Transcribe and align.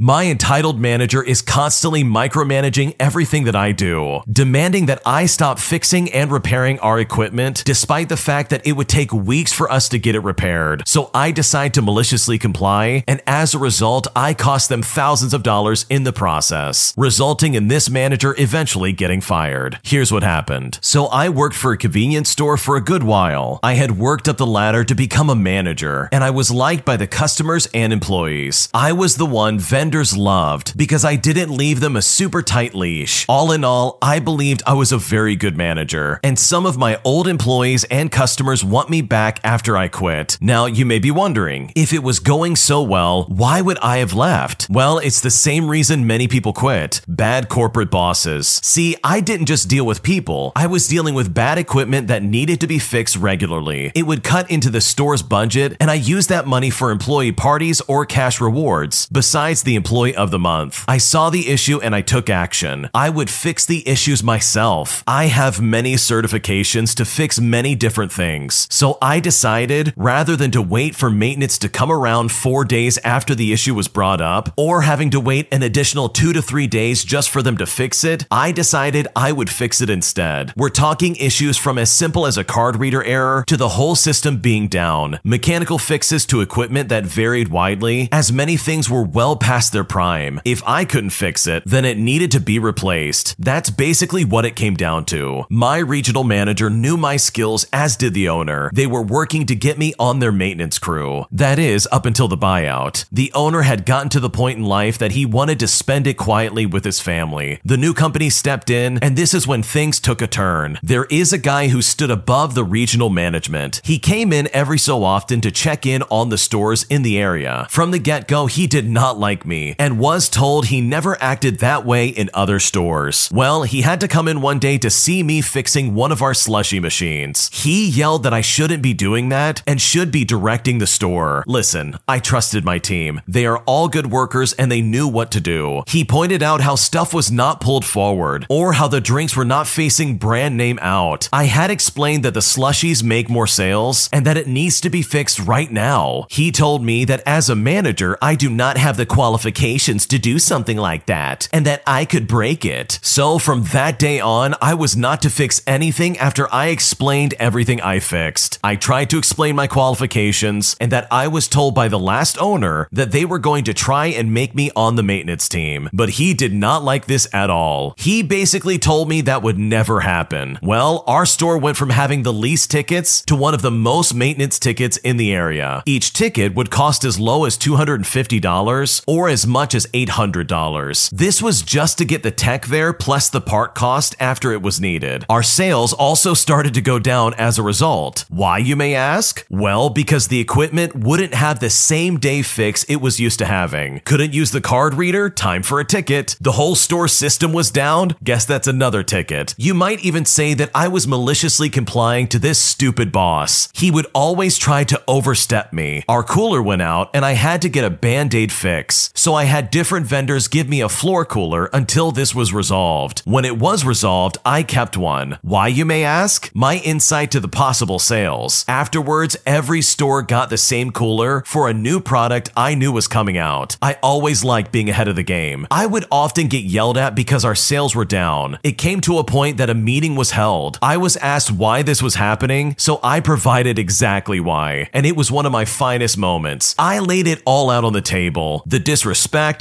My 0.00 0.24
entitled 0.24 0.80
manager 0.80 1.22
is 1.22 1.40
constantly 1.40 2.02
micromanaging 2.02 2.96
everything 2.98 3.44
that 3.44 3.54
I 3.54 3.70
do, 3.70 4.22
demanding 4.28 4.86
that 4.86 5.00
I 5.06 5.26
stop 5.26 5.60
fixing 5.60 6.12
and 6.12 6.32
repairing 6.32 6.80
our 6.80 6.98
equipment, 6.98 7.62
despite 7.64 8.08
the 8.08 8.16
fact 8.16 8.50
that 8.50 8.66
it 8.66 8.72
would 8.72 8.88
take 8.88 9.12
weeks 9.12 9.52
for 9.52 9.70
us 9.70 9.88
to 9.90 10.00
get 10.00 10.16
it 10.16 10.24
repaired. 10.24 10.82
So 10.88 11.12
I 11.14 11.30
decide 11.30 11.74
to 11.74 11.82
maliciously 11.82 12.40
comply, 12.40 13.04
and 13.06 13.22
as 13.24 13.54
a 13.54 13.58
result, 13.60 14.08
I 14.16 14.34
cost 14.34 14.68
them 14.68 14.82
thousands 14.82 15.32
of 15.32 15.44
dollars 15.44 15.86
in 15.88 16.02
the 16.02 16.12
process, 16.12 16.92
resulting 16.96 17.54
in 17.54 17.68
this 17.68 17.88
manager 17.88 18.34
eventually 18.36 18.92
getting 18.92 19.20
fired. 19.20 19.78
Here's 19.84 20.10
what 20.10 20.24
happened. 20.24 20.80
So 20.82 21.06
I 21.06 21.28
worked 21.28 21.54
for 21.54 21.70
a 21.70 21.78
convenience 21.78 22.30
store 22.30 22.56
for 22.56 22.74
a 22.74 22.84
good 22.84 23.04
while. 23.04 23.60
I 23.62 23.74
had 23.74 23.96
worked 23.96 24.28
up 24.28 24.38
the 24.38 24.44
ladder 24.44 24.82
to 24.82 24.94
become 24.96 25.30
a 25.30 25.36
manager, 25.36 26.08
and 26.10 26.24
I 26.24 26.30
was 26.30 26.50
liked 26.50 26.84
by 26.84 26.96
the 26.96 27.06
customers 27.06 27.68
and 27.72 27.92
employees. 27.92 28.68
I 28.74 28.92
was 28.92 29.18
the 29.18 29.24
one 29.24 29.60
vendors 29.84 30.16
loved 30.16 30.74
because 30.78 31.04
I 31.04 31.16
didn't 31.16 31.54
leave 31.54 31.80
them 31.80 31.94
a 31.94 32.00
super 32.00 32.40
tight 32.40 32.74
leash. 32.74 33.26
All 33.28 33.52
in 33.52 33.64
all, 33.64 33.98
I 34.00 34.18
believed 34.18 34.62
I 34.66 34.72
was 34.72 34.92
a 34.92 34.96
very 34.96 35.36
good 35.36 35.58
manager, 35.58 36.20
and 36.24 36.38
some 36.38 36.64
of 36.64 36.78
my 36.78 36.98
old 37.04 37.28
employees 37.28 37.84
and 37.90 38.10
customers 38.10 38.64
want 38.64 38.88
me 38.88 39.02
back 39.02 39.40
after 39.44 39.76
I 39.76 39.88
quit. 39.88 40.38
Now, 40.40 40.64
you 40.64 40.86
may 40.86 40.98
be 40.98 41.10
wondering, 41.10 41.70
if 41.76 41.92
it 41.92 42.02
was 42.02 42.18
going 42.18 42.56
so 42.56 42.80
well, 42.82 43.24
why 43.24 43.60
would 43.60 43.76
I 43.80 43.98
have 43.98 44.14
left? 44.14 44.68
Well, 44.70 44.96
it's 44.96 45.20
the 45.20 45.30
same 45.30 45.68
reason 45.68 46.06
many 46.06 46.28
people 46.28 46.54
quit 46.54 47.02
bad 47.06 47.50
corporate 47.50 47.90
bosses. 47.90 48.62
See, 48.62 48.96
I 49.04 49.20
didn't 49.20 49.52
just 49.52 49.68
deal 49.68 49.84
with 49.84 50.02
people, 50.02 50.52
I 50.56 50.66
was 50.66 50.88
dealing 50.88 51.12
with 51.12 51.34
bad 51.34 51.58
equipment 51.58 52.08
that 52.08 52.22
needed 52.22 52.58
to 52.62 52.66
be 52.66 52.78
fixed 52.78 53.16
regularly. 53.16 53.92
It 53.94 54.06
would 54.06 54.24
cut 54.24 54.50
into 54.50 54.70
the 54.70 54.80
store's 54.80 55.22
budget, 55.22 55.76
and 55.78 55.90
I 55.90 55.94
used 55.94 56.30
that 56.30 56.46
money 56.46 56.70
for 56.70 56.90
employee 56.90 57.32
parties 57.32 57.82
or 57.82 58.06
cash 58.06 58.40
rewards, 58.40 59.08
besides 59.12 59.62
the 59.62 59.73
employee 59.76 60.14
of 60.14 60.30
the 60.30 60.38
month. 60.38 60.84
I 60.88 60.98
saw 60.98 61.30
the 61.30 61.48
issue 61.48 61.80
and 61.80 61.94
I 61.94 62.00
took 62.00 62.30
action. 62.30 62.90
I 62.94 63.10
would 63.10 63.30
fix 63.30 63.64
the 63.66 63.86
issues 63.88 64.22
myself. 64.22 65.02
I 65.06 65.26
have 65.26 65.60
many 65.60 65.94
certifications 65.94 66.94
to 66.96 67.04
fix 67.04 67.40
many 67.40 67.74
different 67.74 68.12
things. 68.12 68.66
So 68.70 68.98
I 69.00 69.20
decided 69.20 69.92
rather 69.96 70.36
than 70.36 70.50
to 70.52 70.62
wait 70.62 70.94
for 70.94 71.10
maintenance 71.10 71.58
to 71.58 71.68
come 71.68 71.90
around 71.90 72.32
four 72.32 72.64
days 72.64 72.98
after 72.98 73.34
the 73.34 73.52
issue 73.52 73.74
was 73.74 73.88
brought 73.88 74.20
up, 74.20 74.52
or 74.56 74.82
having 74.82 75.10
to 75.10 75.20
wait 75.20 75.48
an 75.52 75.62
additional 75.62 76.08
two 76.08 76.32
to 76.32 76.42
three 76.42 76.66
days 76.66 77.04
just 77.04 77.30
for 77.30 77.42
them 77.42 77.56
to 77.56 77.66
fix 77.66 78.04
it, 78.04 78.26
I 78.30 78.52
decided 78.52 79.08
I 79.16 79.32
would 79.32 79.50
fix 79.50 79.80
it 79.80 79.90
instead. 79.90 80.52
We're 80.56 80.68
talking 80.68 81.16
issues 81.16 81.56
from 81.56 81.78
as 81.78 81.90
simple 81.90 82.26
as 82.26 82.36
a 82.36 82.44
card 82.44 82.76
reader 82.76 83.02
error 83.04 83.44
to 83.46 83.56
the 83.56 83.70
whole 83.70 83.94
system 83.94 84.38
being 84.38 84.68
down, 84.68 85.20
mechanical 85.24 85.78
fixes 85.78 86.26
to 86.26 86.40
equipment 86.40 86.88
that 86.88 87.04
varied 87.04 87.48
widely, 87.48 88.08
as 88.12 88.32
many 88.32 88.56
things 88.56 88.90
were 88.90 89.02
well 89.02 89.36
past 89.36 89.63
their 89.70 89.84
prime. 89.84 90.40
If 90.44 90.62
I 90.66 90.84
couldn't 90.84 91.10
fix 91.10 91.46
it, 91.46 91.62
then 91.66 91.84
it 91.84 91.98
needed 91.98 92.30
to 92.32 92.40
be 92.40 92.58
replaced. 92.58 93.34
That's 93.38 93.70
basically 93.70 94.24
what 94.24 94.44
it 94.44 94.56
came 94.56 94.74
down 94.74 95.04
to. 95.06 95.44
My 95.48 95.78
regional 95.78 96.24
manager 96.24 96.70
knew 96.70 96.96
my 96.96 97.16
skills, 97.16 97.66
as 97.72 97.96
did 97.96 98.14
the 98.14 98.28
owner. 98.28 98.70
They 98.72 98.86
were 98.86 99.02
working 99.02 99.46
to 99.46 99.54
get 99.54 99.78
me 99.78 99.94
on 99.98 100.18
their 100.18 100.32
maintenance 100.32 100.78
crew. 100.78 101.26
That 101.30 101.58
is, 101.58 101.88
up 101.92 102.06
until 102.06 102.28
the 102.28 102.36
buyout. 102.36 103.04
The 103.10 103.32
owner 103.34 103.62
had 103.62 103.86
gotten 103.86 104.08
to 104.10 104.20
the 104.20 104.30
point 104.30 104.58
in 104.58 104.64
life 104.64 104.98
that 104.98 105.12
he 105.12 105.26
wanted 105.26 105.58
to 105.60 105.68
spend 105.68 106.06
it 106.06 106.14
quietly 106.14 106.66
with 106.66 106.84
his 106.84 107.00
family. 107.00 107.60
The 107.64 107.76
new 107.76 107.94
company 107.94 108.30
stepped 108.30 108.70
in, 108.70 108.98
and 108.98 109.16
this 109.16 109.34
is 109.34 109.46
when 109.46 109.62
things 109.62 110.00
took 110.00 110.20
a 110.20 110.26
turn. 110.26 110.78
There 110.82 111.06
is 111.06 111.32
a 111.32 111.38
guy 111.38 111.68
who 111.68 111.82
stood 111.82 112.10
above 112.10 112.54
the 112.54 112.64
regional 112.64 113.10
management. 113.10 113.80
He 113.84 113.98
came 113.98 114.32
in 114.32 114.48
every 114.52 114.78
so 114.78 115.04
often 115.04 115.40
to 115.42 115.50
check 115.50 115.86
in 115.86 116.02
on 116.10 116.28
the 116.28 116.38
stores 116.38 116.84
in 116.84 117.02
the 117.02 117.18
area. 117.18 117.66
From 117.70 117.90
the 117.90 117.98
get 117.98 118.28
go, 118.28 118.46
he 118.46 118.66
did 118.66 118.88
not 118.88 119.18
like 119.18 119.46
me 119.46 119.53
and 119.78 119.98
was 119.98 120.28
told 120.28 120.66
he 120.66 120.80
never 120.80 121.16
acted 121.22 121.58
that 121.58 121.84
way 121.84 122.08
in 122.08 122.30
other 122.34 122.58
stores. 122.58 123.30
Well, 123.32 123.62
he 123.62 123.82
had 123.82 124.00
to 124.00 124.08
come 124.08 124.28
in 124.28 124.40
one 124.40 124.58
day 124.58 124.78
to 124.78 124.90
see 124.90 125.22
me 125.22 125.40
fixing 125.40 125.94
one 125.94 126.12
of 126.12 126.22
our 126.22 126.34
slushy 126.34 126.80
machines. 126.80 127.50
He 127.52 127.88
yelled 127.88 128.22
that 128.24 128.34
I 128.34 128.40
shouldn't 128.40 128.82
be 128.82 128.94
doing 128.94 129.28
that 129.28 129.62
and 129.66 129.80
should 129.80 130.10
be 130.10 130.24
directing 130.24 130.78
the 130.78 130.86
store. 130.86 131.44
Listen, 131.46 131.96
I 132.08 132.18
trusted 132.18 132.64
my 132.64 132.78
team. 132.78 133.20
They 133.28 133.46
are 133.46 133.58
all 133.66 133.88
good 133.88 134.10
workers 134.10 134.52
and 134.54 134.70
they 134.70 134.82
knew 134.82 135.06
what 135.06 135.30
to 135.32 135.40
do. 135.40 135.82
He 135.86 136.04
pointed 136.04 136.42
out 136.42 136.60
how 136.60 136.74
stuff 136.74 137.14
was 137.14 137.30
not 137.30 137.60
pulled 137.60 137.84
forward 137.84 138.46
or 138.48 138.74
how 138.74 138.88
the 138.88 139.00
drinks 139.00 139.36
were 139.36 139.44
not 139.44 139.66
facing 139.66 140.18
brand 140.18 140.56
name 140.56 140.78
out. 140.82 141.28
I 141.32 141.44
had 141.44 141.70
explained 141.70 142.24
that 142.24 142.34
the 142.34 142.40
slushies 142.40 143.02
make 143.02 143.30
more 143.30 143.46
sales 143.46 144.08
and 144.12 144.26
that 144.26 144.36
it 144.36 144.48
needs 144.48 144.80
to 144.80 144.90
be 144.90 145.02
fixed 145.02 145.38
right 145.38 145.70
now. 145.70 146.26
He 146.28 146.50
told 146.50 146.82
me 146.82 147.04
that 147.04 147.22
as 147.24 147.48
a 147.48 147.56
manager, 147.56 148.18
I 148.20 148.34
do 148.34 148.50
not 148.50 148.76
have 148.76 148.96
the 148.96 149.06
qualifications 149.06 149.43
to 149.44 150.18
do 150.18 150.38
something 150.38 150.76
like 150.76 151.06
that 151.06 151.48
and 151.52 151.66
that 151.66 151.82
I 151.86 152.04
could 152.04 152.26
break 152.26 152.64
it. 152.64 152.98
So 153.02 153.38
from 153.38 153.64
that 153.72 153.98
day 153.98 154.20
on, 154.20 154.54
I 154.60 154.74
was 154.74 154.96
not 154.96 155.22
to 155.22 155.30
fix 155.30 155.62
anything 155.66 156.18
after 156.18 156.52
I 156.52 156.68
explained 156.68 157.34
everything 157.38 157.80
I 157.80 158.00
fixed. 158.00 158.58
I 158.62 158.76
tried 158.76 159.10
to 159.10 159.18
explain 159.18 159.56
my 159.56 159.66
qualifications 159.66 160.76
and 160.80 160.92
that 160.92 161.08
I 161.10 161.28
was 161.28 161.48
told 161.48 161.74
by 161.74 161.88
the 161.88 161.98
last 161.98 162.40
owner 162.40 162.88
that 162.92 163.12
they 163.12 163.24
were 163.24 163.38
going 163.38 163.64
to 163.64 163.74
try 163.74 164.06
and 164.06 164.32
make 164.32 164.54
me 164.54 164.70
on 164.76 164.96
the 164.96 165.02
maintenance 165.02 165.48
team, 165.48 165.88
but 165.92 166.10
he 166.10 166.34
did 166.34 166.52
not 166.52 166.84
like 166.84 167.06
this 167.06 167.28
at 167.32 167.50
all. 167.50 167.94
He 167.96 168.22
basically 168.22 168.78
told 168.78 169.08
me 169.08 169.20
that 169.22 169.42
would 169.42 169.58
never 169.58 170.00
happen. 170.00 170.58
Well, 170.62 171.04
our 171.06 171.26
store 171.26 171.58
went 171.58 171.76
from 171.76 171.90
having 171.90 172.22
the 172.22 172.32
least 172.32 172.70
tickets 172.70 173.22
to 173.22 173.36
one 173.36 173.54
of 173.54 173.62
the 173.62 173.70
most 173.70 174.14
maintenance 174.14 174.58
tickets 174.58 174.96
in 174.98 175.16
the 175.16 175.32
area. 175.32 175.82
Each 175.86 176.12
ticket 176.12 176.54
would 176.54 176.70
cost 176.70 177.04
as 177.04 177.18
low 177.18 177.44
as 177.44 177.58
$250 177.58 179.04
or 179.06 179.28
as 179.28 179.33
much 179.46 179.74
as 179.74 179.86
$800. 179.88 181.10
This 181.10 181.42
was 181.42 181.62
just 181.62 181.98
to 181.98 182.04
get 182.04 182.22
the 182.22 182.30
tech 182.30 182.66
there 182.66 182.92
plus 182.92 183.28
the 183.28 183.40
part 183.40 183.74
cost 183.74 184.14
after 184.20 184.52
it 184.52 184.62
was 184.62 184.80
needed. 184.80 185.24
Our 185.28 185.42
sales 185.42 185.92
also 185.92 186.34
started 186.34 186.74
to 186.74 186.80
go 186.80 186.98
down 186.98 187.34
as 187.34 187.58
a 187.58 187.62
result. 187.62 188.24
Why, 188.28 188.58
you 188.58 188.76
may 188.76 188.94
ask? 188.94 189.44
Well, 189.50 189.90
because 189.90 190.28
the 190.28 190.40
equipment 190.40 190.94
wouldn't 190.94 191.34
have 191.34 191.58
the 191.58 191.70
same 191.70 192.18
day 192.18 192.42
fix 192.42 192.84
it 192.84 192.96
was 192.96 193.18
used 193.18 193.38
to 193.40 193.46
having. 193.46 194.00
Couldn't 194.04 194.32
use 194.34 194.52
the 194.52 194.60
card 194.60 194.94
reader? 194.94 195.28
Time 195.28 195.62
for 195.62 195.80
a 195.80 195.84
ticket. 195.84 196.36
The 196.40 196.52
whole 196.52 196.76
store 196.76 197.08
system 197.08 197.52
was 197.52 197.70
down? 197.70 198.14
Guess 198.22 198.44
that's 198.44 198.68
another 198.68 199.02
ticket. 199.02 199.54
You 199.58 199.74
might 199.74 200.04
even 200.04 200.24
say 200.24 200.54
that 200.54 200.70
I 200.74 200.88
was 200.88 201.08
maliciously 201.08 201.70
complying 201.70 202.28
to 202.28 202.38
this 202.38 202.58
stupid 202.58 203.10
boss. 203.10 203.68
He 203.74 203.90
would 203.90 204.06
always 204.14 204.58
try 204.58 204.84
to 204.84 205.02
overstep 205.08 205.72
me. 205.72 206.04
Our 206.08 206.22
cooler 206.22 206.62
went 206.62 206.82
out 206.82 207.10
and 207.14 207.24
I 207.24 207.32
had 207.32 207.62
to 207.62 207.68
get 207.68 207.84
a 207.84 207.90
band 207.90 208.34
aid 208.34 208.52
fix. 208.52 209.10
So 209.24 209.34
I 209.34 209.44
had 209.44 209.70
different 209.70 210.04
vendors 210.04 210.48
give 210.48 210.68
me 210.68 210.82
a 210.82 210.88
floor 210.90 211.24
cooler 211.24 211.70
until 211.72 212.12
this 212.12 212.34
was 212.34 212.52
resolved. 212.52 213.20
When 213.20 213.46
it 213.46 213.58
was 213.58 213.82
resolved, 213.82 214.36
I 214.44 214.62
kept 214.62 214.98
one. 214.98 215.38
Why, 215.40 215.68
you 215.68 215.86
may 215.86 216.04
ask? 216.04 216.50
My 216.52 216.76
insight 216.76 217.30
to 217.30 217.40
the 217.40 217.48
possible 217.48 217.98
sales. 217.98 218.66
Afterwards, 218.68 219.34
every 219.46 219.80
store 219.80 220.20
got 220.20 220.50
the 220.50 220.58
same 220.58 220.90
cooler 220.90 221.42
for 221.46 221.70
a 221.70 221.72
new 221.72 222.00
product 222.00 222.50
I 222.54 222.74
knew 222.74 222.92
was 222.92 223.08
coming 223.08 223.38
out. 223.38 223.78
I 223.80 223.96
always 224.02 224.44
liked 224.44 224.72
being 224.72 224.90
ahead 224.90 225.08
of 225.08 225.16
the 225.16 225.22
game. 225.22 225.66
I 225.70 225.86
would 225.86 226.04
often 226.10 226.48
get 226.48 226.64
yelled 226.64 226.98
at 226.98 227.14
because 227.14 227.46
our 227.46 227.54
sales 227.54 227.94
were 227.94 228.04
down. 228.04 228.58
It 228.62 228.76
came 228.76 229.00
to 229.00 229.16
a 229.16 229.24
point 229.24 229.56
that 229.56 229.70
a 229.70 229.74
meeting 229.74 230.16
was 230.16 230.32
held. 230.32 230.78
I 230.82 230.98
was 230.98 231.16
asked 231.16 231.50
why 231.50 231.80
this 231.80 232.02
was 232.02 232.16
happening, 232.16 232.74
so 232.76 233.00
I 233.02 233.20
provided 233.20 233.78
exactly 233.78 234.38
why. 234.38 234.90
And 234.92 235.06
it 235.06 235.16
was 235.16 235.32
one 235.32 235.46
of 235.46 235.52
my 235.52 235.64
finest 235.64 236.18
moments. 236.18 236.74
I 236.78 236.98
laid 236.98 237.26
it 237.26 237.40
all 237.46 237.70
out 237.70 237.84
on 237.84 237.94
the 237.94 238.02
table 238.02 238.62
the 238.66 238.78
disrespect, 238.78 239.13